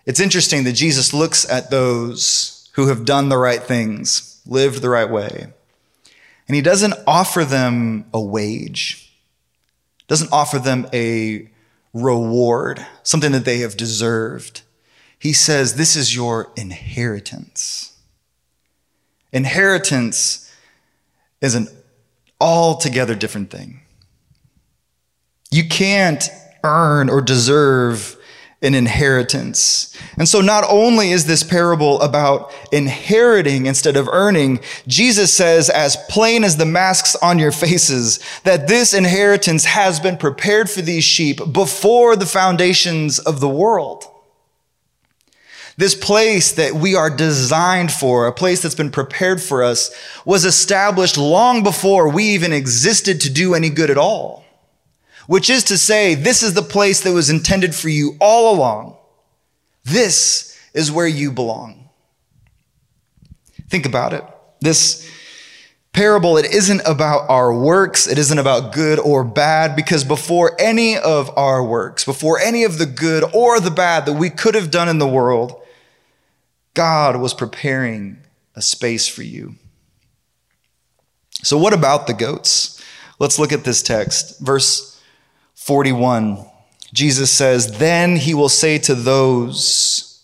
It's 0.06 0.20
interesting 0.20 0.66
that 0.66 0.74
Jesus 0.74 1.16
looks 1.16 1.50
at 1.50 1.72
those 1.72 2.70
who 2.74 2.90
have 2.90 3.06
done 3.06 3.30
the 3.30 3.40
right 3.40 3.64
things, 3.64 4.40
lived 4.46 4.84
the 4.84 4.90
right 4.92 5.10
way, 5.10 5.48
and 6.48 6.56
he 6.56 6.62
doesn't 6.62 6.94
offer 7.08 7.44
them 7.44 8.06
a 8.14 8.22
wage, 8.22 9.12
doesn't 10.08 10.32
offer 10.32 10.60
them 10.60 10.88
a 10.94 11.50
reward, 11.92 12.86
something 13.02 13.32
that 13.32 13.46
they 13.46 13.62
have 13.62 13.76
deserved. 13.76 14.62
He 15.18 15.34
says, 15.34 15.74
This 15.74 15.96
is 15.96 16.16
your 16.16 16.52
inheritance. 16.56 17.98
Inheritance 19.34 20.54
is 21.42 21.56
an 21.56 21.68
altogether 22.46 23.16
different 23.16 23.50
thing. 23.50 23.82
You 25.50 25.68
can't 25.68 26.30
earn 26.64 27.10
or 27.10 27.22
deserve 27.22 28.16
an 28.62 28.76
inheritance. 28.76 29.98
And 30.18 30.30
so, 30.30 30.42
not 30.42 30.64
only 30.70 31.12
is 31.12 31.26
this 31.26 31.44
parable 31.44 32.00
about 32.02 32.54
inheriting 32.72 33.66
instead 33.66 33.98
of 33.98 34.08
earning, 34.08 34.60
Jesus 34.88 35.34
says, 35.34 35.70
as 35.70 35.98
plain 36.08 36.44
as 36.44 36.58
the 36.58 36.66
masks 36.66 37.16
on 37.16 37.40
your 37.40 37.52
faces, 37.52 38.20
that 38.44 38.68
this 38.68 38.94
inheritance 38.94 39.66
has 39.66 40.00
been 40.00 40.18
prepared 40.18 40.70
for 40.70 40.82
these 40.82 41.04
sheep 41.04 41.40
before 41.52 42.16
the 42.16 42.26
foundations 42.28 43.18
of 43.20 43.40
the 43.40 43.50
world. 43.50 44.06
This 45.78 45.94
place 45.94 46.54
that 46.54 46.74
we 46.74 46.96
are 46.96 47.10
designed 47.10 47.92
for, 47.92 48.28
a 48.28 48.32
place 48.32 48.62
that's 48.62 48.76
been 48.76 48.92
prepared 48.92 49.42
for 49.42 49.62
us, 49.62 49.94
was 50.24 50.46
established 50.46 51.18
long 51.18 51.64
before 51.64 52.10
we 52.10 52.24
even 52.26 52.54
existed 52.54 53.20
to 53.22 53.30
do 53.30 53.54
any 53.54 53.70
good 53.70 53.90
at 53.90 53.98
all. 53.98 54.46
Which 55.28 55.50
is 55.50 55.64
to 55.66 55.78
say, 55.78 56.16
this 56.16 56.44
is 56.44 56.54
the 56.54 56.62
place 56.62 57.02
that 57.02 57.12
was 57.12 57.30
intended 57.30 57.76
for 57.76 57.90
you 57.90 58.16
all 58.22 58.56
along. 58.56 58.96
This 59.84 60.58
is 60.74 60.92
where 60.92 61.08
you 61.08 61.32
belong. 61.32 61.90
Think 63.70 63.86
about 63.86 64.14
it. 64.14 64.24
This 64.62 65.10
parable, 65.92 66.38
it 66.38 66.46
isn't 66.46 66.82
about 66.86 67.30
our 67.30 67.54
works. 67.54 68.08
It 68.08 68.18
isn't 68.18 68.38
about 68.38 68.74
good 68.74 69.00
or 69.00 69.24
bad 69.24 69.76
because 69.76 70.04
before 70.04 70.56
any 70.60 70.98
of 70.98 71.36
our 71.38 71.64
works, 71.64 72.06
before 72.06 72.40
any 72.40 72.64
of 72.64 72.78
the 72.78 72.86
good 72.86 73.24
or 73.34 73.60
the 73.60 73.72
bad 73.72 74.06
that 74.06 74.14
we 74.14 74.30
could 74.30 74.56
have 74.56 74.72
done 74.72 74.88
in 74.88 75.00
the 75.00 75.08
world, 75.08 75.62
God 76.76 77.18
was 77.18 77.34
preparing 77.34 78.18
a 78.56 78.62
space 78.62 79.08
for 79.08 79.24
you. 79.24 79.56
So, 81.44 81.58
what 81.58 81.74
about 81.74 82.08
the 82.08 82.14
goats? 82.14 82.84
Let's 83.18 83.40
look 83.40 83.52
at 83.52 83.64
this 83.64 83.82
text. 83.82 84.40
Verse 84.40 85.02
41. 85.56 86.46
Jesus 86.94 87.32
says, 87.32 87.78
Then 87.78 88.16
he 88.16 88.34
will 88.34 88.50
say 88.50 88.78
to 88.80 88.96
those 88.96 90.24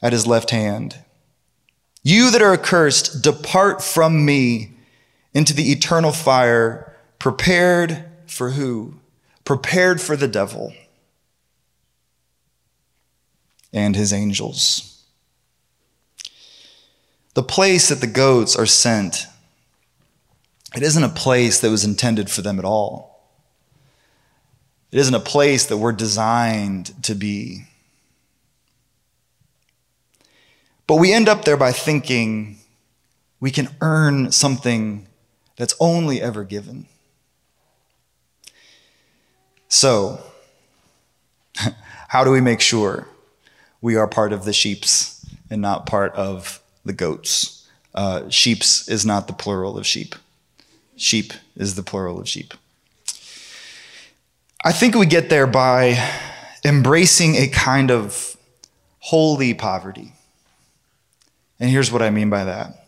at 0.00 0.12
his 0.12 0.26
left 0.26 0.50
hand, 0.50 0.96
You 2.02 2.30
that 2.30 2.42
are 2.42 2.52
accursed, 2.52 3.22
depart 3.22 3.82
from 3.82 4.24
me 4.24 4.72
into 5.34 5.52
the 5.52 5.70
eternal 5.70 6.12
fire, 6.12 6.96
prepared 7.18 8.04
for 8.26 8.50
who? 8.50 8.94
Prepared 9.44 10.00
for 10.00 10.16
the 10.16 10.28
devil 10.28 10.72
and 13.72 13.96
his 13.96 14.12
angels 14.12 14.87
the 17.34 17.42
place 17.42 17.88
that 17.88 18.00
the 18.00 18.06
goats 18.06 18.56
are 18.56 18.66
sent, 18.66 19.26
it 20.74 20.82
isn't 20.82 21.02
a 21.02 21.08
place 21.08 21.60
that 21.60 21.70
was 21.70 21.84
intended 21.84 22.30
for 22.30 22.42
them 22.42 22.58
at 22.58 22.64
all. 22.64 23.08
It 24.90 24.98
isn't 24.98 25.14
a 25.14 25.20
place 25.20 25.66
that 25.66 25.76
we're 25.76 25.92
designed 25.92 27.02
to 27.04 27.14
be. 27.14 27.64
But 30.86 30.96
we 30.96 31.12
end 31.12 31.28
up 31.28 31.44
there 31.44 31.58
by 31.58 31.72
thinking 31.72 32.58
we 33.40 33.50
can 33.50 33.68
earn 33.80 34.32
something 34.32 35.06
that's 35.56 35.74
only 35.78 36.22
ever 36.22 36.44
given. 36.44 36.86
So, 39.68 40.22
how 42.08 42.24
do 42.24 42.30
we 42.30 42.40
make 42.40 42.60
sure 42.60 43.06
we 43.82 43.96
are 43.96 44.08
part 44.08 44.32
of 44.32 44.44
the 44.44 44.52
sheep's 44.52 45.26
and 45.50 45.60
not 45.60 45.86
part 45.86 46.14
of 46.14 46.60
the 46.88 46.92
goats. 46.92 47.68
Uh, 47.94 48.28
sheeps 48.28 48.88
is 48.88 49.06
not 49.06 49.28
the 49.28 49.32
plural 49.32 49.78
of 49.78 49.86
sheep. 49.86 50.16
Sheep 50.96 51.32
is 51.54 51.76
the 51.76 51.82
plural 51.84 52.18
of 52.18 52.28
sheep. 52.28 52.54
I 54.64 54.72
think 54.72 54.96
we 54.96 55.06
get 55.06 55.30
there 55.30 55.46
by 55.46 55.96
embracing 56.64 57.36
a 57.36 57.46
kind 57.46 57.92
of 57.92 58.36
holy 58.98 59.54
poverty. 59.54 60.12
And 61.60 61.70
here's 61.70 61.92
what 61.92 62.02
I 62.02 62.10
mean 62.10 62.30
by 62.30 62.44
that. 62.44 62.86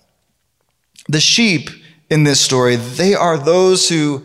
The 1.09 1.21
sheep 1.21 1.71
in 2.09 2.25
this 2.25 2.41
story, 2.41 2.77
they 2.77 3.15
are 3.15 3.39
those 3.39 3.89
who 3.89 4.25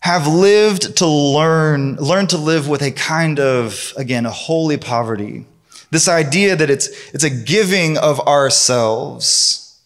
have 0.00 0.26
lived 0.26 0.96
to 0.98 1.06
learn, 1.06 1.96
learn 1.96 2.26
to 2.28 2.36
live 2.36 2.68
with 2.68 2.82
a 2.82 2.90
kind 2.90 3.40
of, 3.40 3.92
again, 3.96 4.26
a 4.26 4.30
holy 4.30 4.76
poverty 4.76 5.46
this 5.90 6.08
idea 6.08 6.56
that 6.56 6.70
it's, 6.70 6.88
it's 7.14 7.24
a 7.24 7.30
giving 7.30 7.96
of 7.98 8.20
ourselves. 8.20 9.80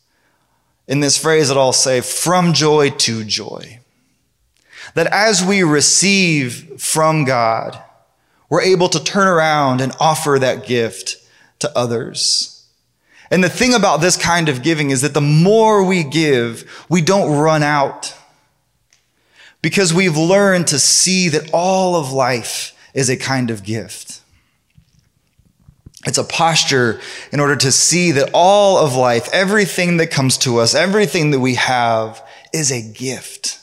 In 0.88 1.00
this 1.00 1.16
phrase 1.16 1.48
that 1.48 1.56
I'll 1.56 1.72
say, 1.72 2.00
from 2.00 2.52
joy 2.52 2.90
to 2.90 3.22
joy. 3.22 3.78
That 4.94 5.06
as 5.12 5.44
we 5.44 5.62
receive 5.62 6.80
from 6.80 7.24
God, 7.24 7.80
we're 8.48 8.62
able 8.62 8.88
to 8.88 9.02
turn 9.02 9.28
around 9.28 9.80
and 9.80 9.92
offer 10.00 10.38
that 10.40 10.66
gift 10.66 11.16
to 11.60 11.78
others. 11.78 12.66
And 13.30 13.44
the 13.44 13.48
thing 13.48 13.74
about 13.74 14.00
this 14.00 14.16
kind 14.16 14.48
of 14.48 14.62
giving 14.62 14.90
is 14.90 15.02
that 15.02 15.14
the 15.14 15.20
more 15.20 15.84
we 15.84 16.02
give, 16.02 16.84
we 16.88 17.00
don't 17.00 17.38
run 17.38 17.62
out. 17.62 18.16
Because 19.62 19.94
we've 19.94 20.16
learned 20.16 20.66
to 20.68 20.78
see 20.78 21.28
that 21.28 21.50
all 21.52 21.94
of 21.94 22.10
life 22.10 22.76
is 22.92 23.08
a 23.08 23.16
kind 23.16 23.50
of 23.50 23.62
gift. 23.62 24.19
It's 26.06 26.18
a 26.18 26.24
posture 26.24 27.00
in 27.30 27.40
order 27.40 27.56
to 27.56 27.70
see 27.70 28.12
that 28.12 28.30
all 28.32 28.78
of 28.78 28.96
life, 28.96 29.28
everything 29.32 29.98
that 29.98 30.10
comes 30.10 30.38
to 30.38 30.58
us, 30.58 30.74
everything 30.74 31.30
that 31.30 31.40
we 31.40 31.56
have 31.56 32.26
is 32.54 32.72
a 32.72 32.80
gift. 32.80 33.58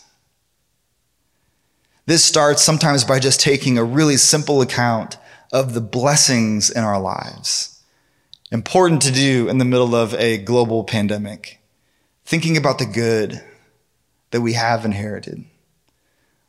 This 2.06 2.24
starts 2.24 2.62
sometimes 2.62 3.04
by 3.04 3.20
just 3.20 3.42
taking 3.42 3.78
a 3.78 3.84
really 3.84 4.18
simple 4.18 4.62
account 4.62 5.18
of 5.52 5.74
the 5.74 5.82
blessings 5.82 6.70
in 6.70 6.84
our 6.84 7.02
lives. 7.02 7.82
Important 8.52 9.02
to 9.02 9.12
do 9.12 9.50
in 9.50 9.58
the 9.58 9.66
middle 9.66 9.96
of 9.96 10.14
a 10.14 10.38
global 10.38 10.84
pandemic. 10.84 11.60
Thinking 12.24 12.56
about 12.56 12.78
the 12.78 12.86
good 12.86 13.44
that 14.32 14.42
we 14.42 14.54
have 14.54 14.86
inherited, 14.86 15.46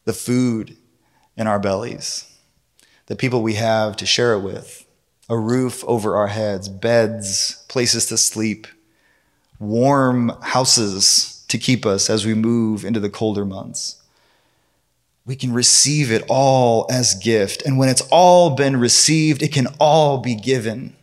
the 0.05 0.13
food 0.13 0.77
in 1.37 1.47
our 1.47 1.59
bellies, 1.59 2.25
the 3.07 3.17
people 3.17 3.43
we 3.43 3.55
have 3.55 3.97
to 3.97 4.07
share 4.07 4.35
it 4.35 4.41
with 4.41 4.85
a 5.29 5.39
roof 5.39 5.85
over 5.85 6.17
our 6.17 6.29
heads, 6.29 6.69
beds, 6.69 7.65
places 7.69 8.07
to 8.07 8.17
sleep, 8.17 8.67
warm 9.59 10.31
houses 10.43 11.45
to 11.49 11.59
keep 11.59 11.85
us 11.85 12.09
as 12.09 12.25
we 12.25 12.35
move 12.35 12.85
into 12.85 13.01
the 13.01 13.11
colder 13.11 13.45
months. 13.45 13.97
we 15.27 15.37
can 15.37 15.53
receive 15.53 16.11
it 16.11 16.25
all 16.29 16.87
as 16.91 17.15
gift. 17.17 17.61
And 17.67 17.77
when 17.77 17.91
it's 17.91 18.01
all 18.11 18.57
been 18.57 18.79
received, 18.79 19.43
it 19.43 19.53
can 19.53 19.67
all 19.79 20.19
be 20.19 20.35
given. 20.35 20.97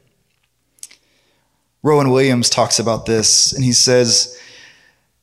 Rowan 1.84 2.10
Williams 2.10 2.50
talks 2.50 2.80
about 2.80 3.06
this, 3.06 3.54
and 3.54 3.64
he 3.64 3.72
says, 3.72 4.36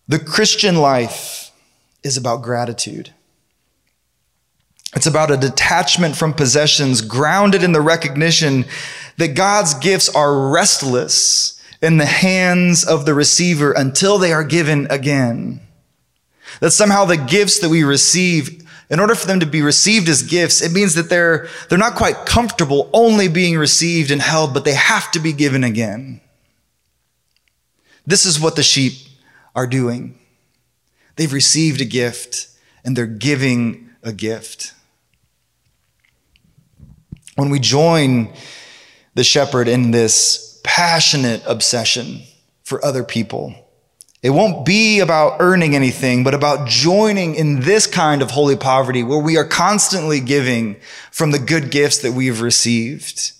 The 0.07 0.21
Christian 0.21 0.77
life 0.77 1.51
is 2.05 2.17
about 2.17 2.43
gratitude. 2.43 3.13
It's 4.95 5.07
about 5.07 5.31
a 5.31 5.37
detachment 5.37 6.17
from 6.17 6.35
possessions 6.35 7.01
grounded 7.01 7.63
in 7.63 7.73
the 7.73 7.81
recognition 7.81 8.67
that 9.17 9.35
God's 9.35 9.75
gifts 9.75 10.09
are 10.15 10.51
restless 10.51 11.61
in 11.81 11.97
the 11.97 12.07
hands 12.07 12.85
of 12.85 13.07
the 13.07 13.15
receiver 13.15 13.73
until 13.73 14.19
they 14.19 14.33
are 14.33 14.45
given 14.45 14.87
again. 14.91 15.61
That 16.61 16.71
somehow 16.73 17.07
the 17.07 17.17
gifts 17.17 17.59
that 17.61 17.71
we 17.71 17.83
receive, 17.83 18.63
in 18.91 19.01
order 19.01 19.15
for 19.15 19.27
them 19.27 19.41
to 19.41 19.47
be 19.47 19.63
received 19.63 20.09
as 20.09 20.23
gifts, 20.23 20.61
it 20.61 20.73
means 20.73 20.95
that 20.95 21.09
they're, 21.09 21.49
they're 21.69 21.79
not 21.79 21.97
quite 21.97 22.27
comfortable 22.27 22.91
only 22.93 23.29
being 23.29 23.57
received 23.57 24.11
and 24.11 24.21
held, 24.21 24.53
but 24.53 24.65
they 24.65 24.75
have 24.75 25.11
to 25.13 25.19
be 25.19 25.33
given 25.33 25.65
again. 25.65 26.21
This 28.07 28.27
is 28.27 28.39
what 28.39 28.57
the 28.57 28.63
sheep 28.63 28.93
are 29.55 29.67
doing. 29.67 30.19
They've 31.17 31.33
received 31.33 31.81
a 31.81 31.87
gift 31.87 32.49
and 32.85 32.97
they're 32.97 33.07
giving 33.07 33.91
a 34.03 34.13
gift. 34.13 34.75
When 37.37 37.51
we 37.51 37.59
join 37.59 38.33
the 39.15 39.25
shepherd 39.25 39.69
in 39.69 39.91
this 39.91 40.61
passionate 40.65 41.43
obsession 41.47 42.23
for 42.65 42.85
other 42.85 43.05
people, 43.05 43.55
it 44.23 44.31
won't 44.31 44.65
be 44.65 45.01
about 45.01 45.39
earning 45.41 45.75
anything, 45.75 46.23
but 46.23 46.35
about 46.35 46.69
joining 46.69 47.35
in 47.35 47.61
this 47.61 47.89
kind 47.89 48.23
of 48.23 48.31
holy 48.31 48.57
poverty 48.57 49.03
where 49.03 49.19
we 49.19 49.37
are 49.37 49.45
constantly 49.45 50.21
giving 50.21 50.77
from 51.11 51.33
the 51.33 51.41
good 51.41 51.73
gifts 51.73 51.99
that 51.99 52.13
we've 52.13 52.41
received. 52.41 53.33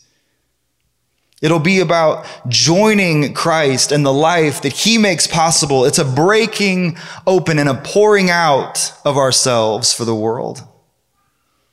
It'll 1.41 1.61
be 1.61 1.81
about 1.81 2.27
joining 2.49 3.35
Christ 3.35 3.93
and 3.93 4.05
the 4.05 4.13
life 4.13 4.63
that 4.63 4.73
he 4.73 4.99
makes 4.99 5.27
possible. 5.27 5.85
It's 5.85 5.99
a 5.99 6.05
breaking 6.05 6.99
open 7.27 7.59
and 7.59 7.69
a 7.69 7.75
pouring 7.75 8.31
out 8.31 8.93
of 9.05 9.17
ourselves 9.17 9.93
for 9.93 10.05
the 10.05 10.15
world. 10.15 10.63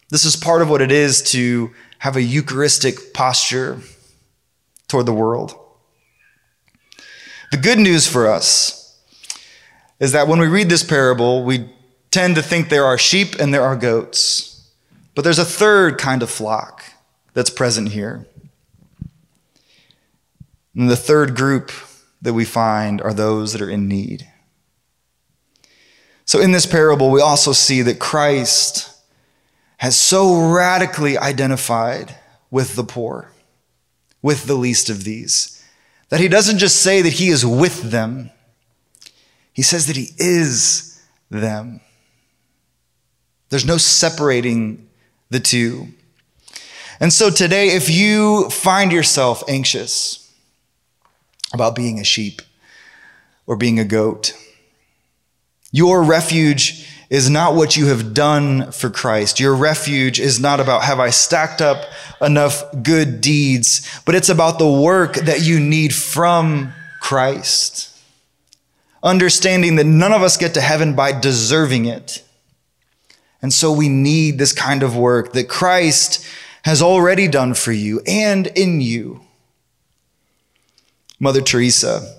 This 0.10 0.26
is 0.26 0.36
part 0.36 0.62
of 0.62 0.70
what 0.70 0.82
it 0.82 0.92
is 0.92 1.22
to 1.32 1.72
have 2.00 2.16
a 2.16 2.22
Eucharistic 2.22 3.14
posture 3.14 3.80
toward 4.88 5.06
the 5.06 5.14
world. 5.14 5.58
The 7.52 7.58
good 7.58 7.80
news 7.80 8.08
for 8.08 8.28
us 8.28 9.00
is 10.00 10.12
that 10.14 10.28
when 10.28 10.40
we 10.40 10.48
read 10.48 10.70
this 10.70 10.84
parable, 10.84 11.44
we 11.44 11.70
tend 12.12 12.36
to 12.36 12.42
think 12.42 12.70
there 12.70 12.86
are 12.86 12.98
sheep 12.98 13.36
and 13.40 13.54
there 13.54 13.64
are 13.64 13.76
goats. 13.76 14.72
But 15.14 15.24
there's 15.24 15.40
a 15.40 15.46
third 15.46 15.98
kind 15.98 16.24
of 16.24 16.30
flock 16.30 16.84
that's 17.34 17.50
present 17.50 17.90
here. 17.90 18.26
And 20.76 20.90
the 20.90 20.96
third 20.96 21.36
group 21.36 21.72
that 22.22 22.34
we 22.34 22.46
find 22.46 23.02
are 23.02 23.14
those 23.14 23.52
that 23.54 23.62
are 23.62 23.70
in 23.70 23.88
need. 23.88 24.28
So 26.26 26.40
in 26.40 26.52
this 26.52 26.66
parable, 26.66 27.10
we 27.10 27.22
also 27.22 27.52
see 27.54 27.82
that 27.82 28.00
Christ 28.00 28.96
has 29.80 29.98
so 29.98 30.52
radically 30.52 31.18
identified 31.18 32.16
with 32.52 32.76
the 32.76 32.84
poor, 32.84 33.32
with 34.22 34.46
the 34.46 34.56
least 34.56 34.90
of 34.90 35.06
these, 35.06 35.64
that 36.10 36.20
he 36.20 36.28
doesn't 36.28 36.58
just 36.58 36.82
say 36.82 37.02
that 37.02 37.14
he 37.14 37.30
is 37.30 37.46
with 37.46 37.90
them, 37.90 38.30
he 39.54 39.62
says 39.62 39.88
that 39.88 39.96
he 39.96 40.10
is 40.18 41.02
them. 41.32 41.80
There's 43.50 43.66
no 43.66 43.78
separating 43.78 44.90
the 45.30 45.40
two. 45.40 45.88
And 47.00 47.14
so 47.14 47.30
today, 47.30 47.70
if 47.70 47.90
you 47.90 48.50
find 48.50 48.92
yourself 48.92 49.44
anxious 49.48 50.30
about 51.54 51.76
being 51.76 52.00
a 52.00 52.04
sheep 52.04 52.42
or 53.48 53.56
being 53.56 53.80
a 53.80 53.86
goat, 53.86 54.34
your 55.72 56.04
refuge 56.04 56.86
is 57.10 57.30
not 57.30 57.56
what 57.56 57.76
you 57.76 57.88
have 57.88 58.14
done 58.14 58.72
for 58.72 58.90
Christ. 58.90 59.40
Your 59.40 59.56
refuge 59.56 60.20
is 60.20 60.40
not 60.40 60.60
about, 60.60 60.84
have 60.84 61.00
I 61.00 61.10
stacked 61.10 61.62
up 61.62 61.86
enough 62.22 62.64
good 62.84 63.20
deeds, 63.20 63.90
but 64.06 64.14
it's 64.14 64.30
about 64.30 64.60
the 64.60 64.72
work 64.72 65.16
that 65.16 65.42
you 65.42 65.60
need 65.60 65.94
from 65.94 66.72
Christ. 67.02 67.98
Understanding 69.02 69.78
that 69.78 69.86
none 69.86 70.14
of 70.14 70.22
us 70.22 70.38
get 70.38 70.54
to 70.54 70.62
heaven 70.62 70.96
by 70.96 71.18
deserving 71.20 71.86
it. 71.86 72.24
And 73.42 73.52
so 73.54 73.72
we 73.72 73.90
need 73.90 74.38
this 74.38 74.54
kind 74.54 74.84
of 74.84 74.96
work 74.96 75.34
that 75.34 75.50
Christ 75.50 76.24
has 76.64 76.82
already 76.82 77.28
done 77.28 77.54
for 77.54 77.72
you 77.72 78.02
and 78.06 78.48
in 78.48 78.82
you. 78.82 79.22
Mother 81.20 81.42
Teresa, 81.42 82.18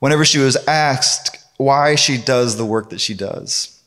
whenever 0.00 0.24
she 0.24 0.38
was 0.38 0.56
asked 0.68 1.43
why 1.56 1.94
she 1.94 2.18
does 2.18 2.56
the 2.56 2.64
work 2.64 2.90
that 2.90 3.00
she 3.00 3.14
does. 3.14 3.80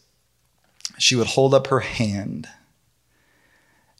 She 0.97 1.15
would 1.15 1.27
hold 1.27 1.53
up 1.53 1.67
her 1.67 1.81
hand 1.81 2.47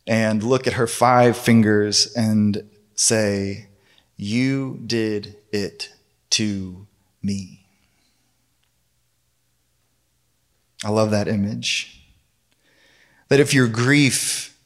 and 0.08 0.42
look 0.42 0.66
at 0.66 0.74
her 0.74 0.88
five 0.88 1.38
fingers 1.38 2.14
and 2.16 2.64
say, 2.96 3.68
You 4.16 4.80
did 4.86 5.36
it 5.52 5.94
to 6.32 6.88
me. 7.22 7.66
I 10.84 10.90
love 10.90 11.12
that 11.12 11.28
image. 11.28 12.02
That 13.30 13.40
if 13.40 13.54
your 13.54 13.68
grief 13.68 14.58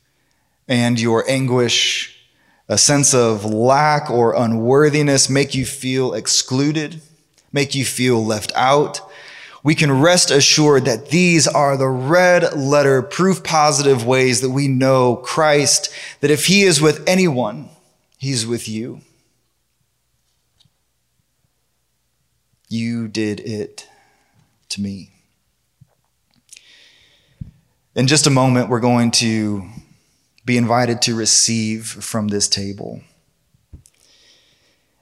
and 0.67 0.99
your 0.99 1.27
anguish, 1.29 2.17
a 2.69 2.77
sense 2.77 3.13
of 3.13 3.43
lack 3.43 4.09
or 4.09 4.35
unworthiness 4.35 5.29
make 5.29 5.55
you 5.55 5.65
feel 5.65 6.13
excluded, 6.13 7.01
make 7.51 7.75
you 7.75 7.85
feel 7.85 8.23
left 8.23 8.51
out, 8.55 9.01
we 9.63 9.75
can 9.75 10.01
rest 10.01 10.31
assured 10.31 10.85
that 10.85 11.09
these 11.09 11.47
are 11.47 11.77
the 11.77 11.87
red 11.87 12.53
letter 12.57 13.01
proof 13.01 13.43
positive 13.43 14.05
ways 14.05 14.41
that 14.41 14.49
we 14.49 14.67
know 14.67 15.17
Christ, 15.17 15.93
that 16.21 16.31
if 16.31 16.45
he 16.45 16.63
is 16.63 16.81
with 16.81 17.07
anyone, 17.07 17.69
he's 18.17 18.45
with 18.45 18.67
you. 18.67 19.01
You 22.69 23.07
did 23.07 23.39
it 23.41 23.87
to 24.69 24.81
me. 24.81 25.11
In 27.93 28.07
just 28.07 28.25
a 28.25 28.31
moment, 28.31 28.69
we're 28.69 28.79
going 28.79 29.11
to 29.11 29.67
be 30.45 30.57
invited 30.57 31.01
to 31.03 31.15
receive 31.15 31.85
from 31.85 32.29
this 32.29 32.47
table. 32.47 33.01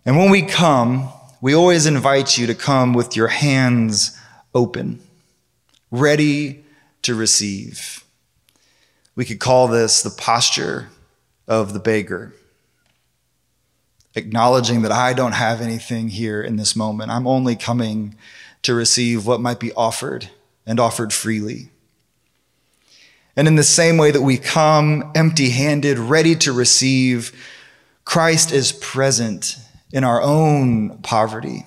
And 0.05 0.17
when 0.17 0.31
we 0.31 0.41
come, 0.41 1.09
we 1.41 1.55
always 1.55 1.85
invite 1.85 2.37
you 2.37 2.47
to 2.47 2.55
come 2.55 2.93
with 2.93 3.15
your 3.15 3.29
hands 3.29 4.17
open, 4.53 5.01
ready 5.89 6.65
to 7.01 7.15
receive. 7.15 8.03
We 9.15 9.25
could 9.25 9.39
call 9.39 9.67
this 9.67 10.01
the 10.01 10.09
posture 10.09 10.89
of 11.47 11.73
the 11.73 11.79
beggar, 11.79 12.33
acknowledging 14.15 14.81
that 14.81 14.91
I 14.91 15.13
don't 15.13 15.33
have 15.33 15.61
anything 15.61 16.09
here 16.09 16.41
in 16.41 16.57
this 16.57 16.75
moment. 16.75 17.11
I'm 17.11 17.27
only 17.27 17.55
coming 17.55 18.15
to 18.63 18.73
receive 18.73 19.25
what 19.25 19.39
might 19.39 19.59
be 19.59 19.71
offered 19.73 20.29
and 20.65 20.79
offered 20.79 21.13
freely. 21.13 21.69
And 23.35 23.47
in 23.47 23.55
the 23.55 23.63
same 23.63 23.97
way 23.97 24.11
that 24.11 24.21
we 24.21 24.37
come 24.37 25.11
empty 25.15 25.51
handed, 25.51 25.97
ready 25.97 26.35
to 26.35 26.51
receive, 26.51 27.31
Christ 28.03 28.51
is 28.51 28.73
present 28.73 29.55
in 29.91 30.03
our 30.03 30.21
own 30.21 30.99
poverty, 30.99 31.65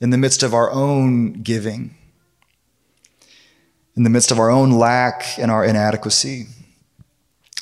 in 0.00 0.10
the 0.10 0.18
midst 0.18 0.42
of 0.42 0.54
our 0.54 0.70
own 0.70 1.42
giving, 1.42 1.94
in 3.96 4.04
the 4.04 4.10
midst 4.10 4.30
of 4.30 4.38
our 4.38 4.50
own 4.50 4.72
lack 4.72 5.38
and 5.38 5.50
our 5.50 5.64
inadequacy. 5.64 6.46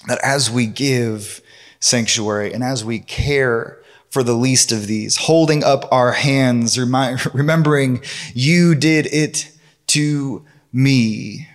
That 0.07 0.21
as 0.23 0.51
we 0.51 0.67
give 0.67 1.41
sanctuary 1.81 2.53
and 2.53 2.63
as 2.63 2.85
we 2.85 3.01
care 3.01 3.83
for 4.11 4.23
the 4.23 4.35
least 4.35 4.71
of 4.71 4.87
these, 4.87 5.17
holding 5.17 5.65
up 5.65 5.89
our 5.91 6.13
hands, 6.13 6.79
remembering 7.35 8.03
you 8.35 8.75
did 8.75 9.07
it 9.07 9.51
to 9.89 10.45
me, 10.73 11.49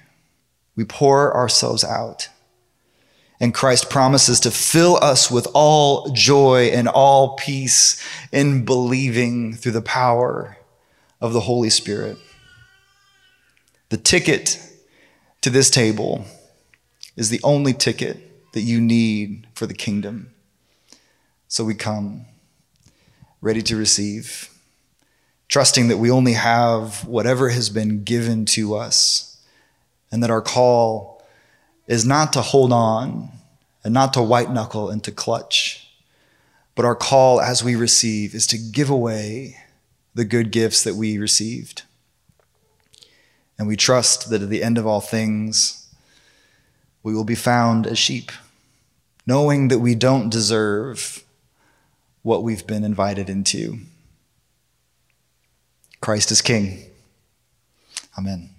we 0.75 0.83
pour 0.83 1.35
ourselves 1.35 1.83
out 1.83 2.27
and 3.41 3.55
Christ 3.55 3.89
promises 3.89 4.39
to 4.41 4.51
fill 4.51 4.99
us 5.01 5.31
with 5.31 5.47
all 5.55 6.11
joy 6.13 6.65
and 6.67 6.87
all 6.87 7.35
peace 7.37 8.01
in 8.31 8.65
believing 8.65 9.55
through 9.55 9.71
the 9.71 9.81
power 9.81 10.57
of 11.19 11.33
the 11.33 11.39
Holy 11.41 11.71
Spirit. 11.71 12.19
The 13.89 13.97
ticket 13.97 14.59
to 15.41 15.49
this 15.49 15.71
table 15.71 16.23
is 17.17 17.29
the 17.29 17.41
only 17.43 17.73
ticket 17.73 18.51
that 18.53 18.61
you 18.61 18.79
need 18.79 19.47
for 19.55 19.65
the 19.65 19.73
kingdom. 19.73 20.29
So 21.47 21.65
we 21.65 21.73
come 21.73 22.27
ready 23.41 23.63
to 23.63 23.75
receive, 23.75 24.51
trusting 25.47 25.87
that 25.87 25.97
we 25.97 26.11
only 26.11 26.33
have 26.33 27.07
whatever 27.07 27.49
has 27.49 27.71
been 27.71 28.03
given 28.03 28.45
to 28.45 28.75
us 28.75 29.41
and 30.11 30.21
that 30.21 30.29
our 30.29 30.43
call 30.43 31.20
is 31.91 32.05
not 32.05 32.31
to 32.31 32.41
hold 32.41 32.71
on 32.71 33.29
and 33.83 33.93
not 33.93 34.13
to 34.13 34.21
white 34.21 34.49
knuckle 34.49 34.89
and 34.89 35.03
to 35.03 35.11
clutch, 35.11 35.89
but 36.73 36.85
our 36.85 36.95
call 36.95 37.41
as 37.41 37.65
we 37.65 37.75
receive 37.75 38.33
is 38.33 38.47
to 38.47 38.57
give 38.57 38.89
away 38.89 39.57
the 40.15 40.23
good 40.23 40.51
gifts 40.51 40.85
that 40.85 40.95
we 40.95 41.17
received. 41.17 41.81
And 43.59 43.67
we 43.67 43.75
trust 43.75 44.29
that 44.29 44.41
at 44.41 44.47
the 44.47 44.63
end 44.63 44.77
of 44.77 44.87
all 44.87 45.01
things, 45.01 45.93
we 47.03 47.13
will 47.13 47.25
be 47.25 47.35
found 47.35 47.85
as 47.85 47.99
sheep, 47.99 48.31
knowing 49.27 49.67
that 49.67 49.79
we 49.79 49.93
don't 49.93 50.29
deserve 50.29 51.25
what 52.21 52.41
we've 52.41 52.65
been 52.65 52.85
invited 52.85 53.29
into. 53.29 53.79
Christ 55.99 56.31
is 56.31 56.41
King. 56.41 56.85
Amen. 58.17 58.50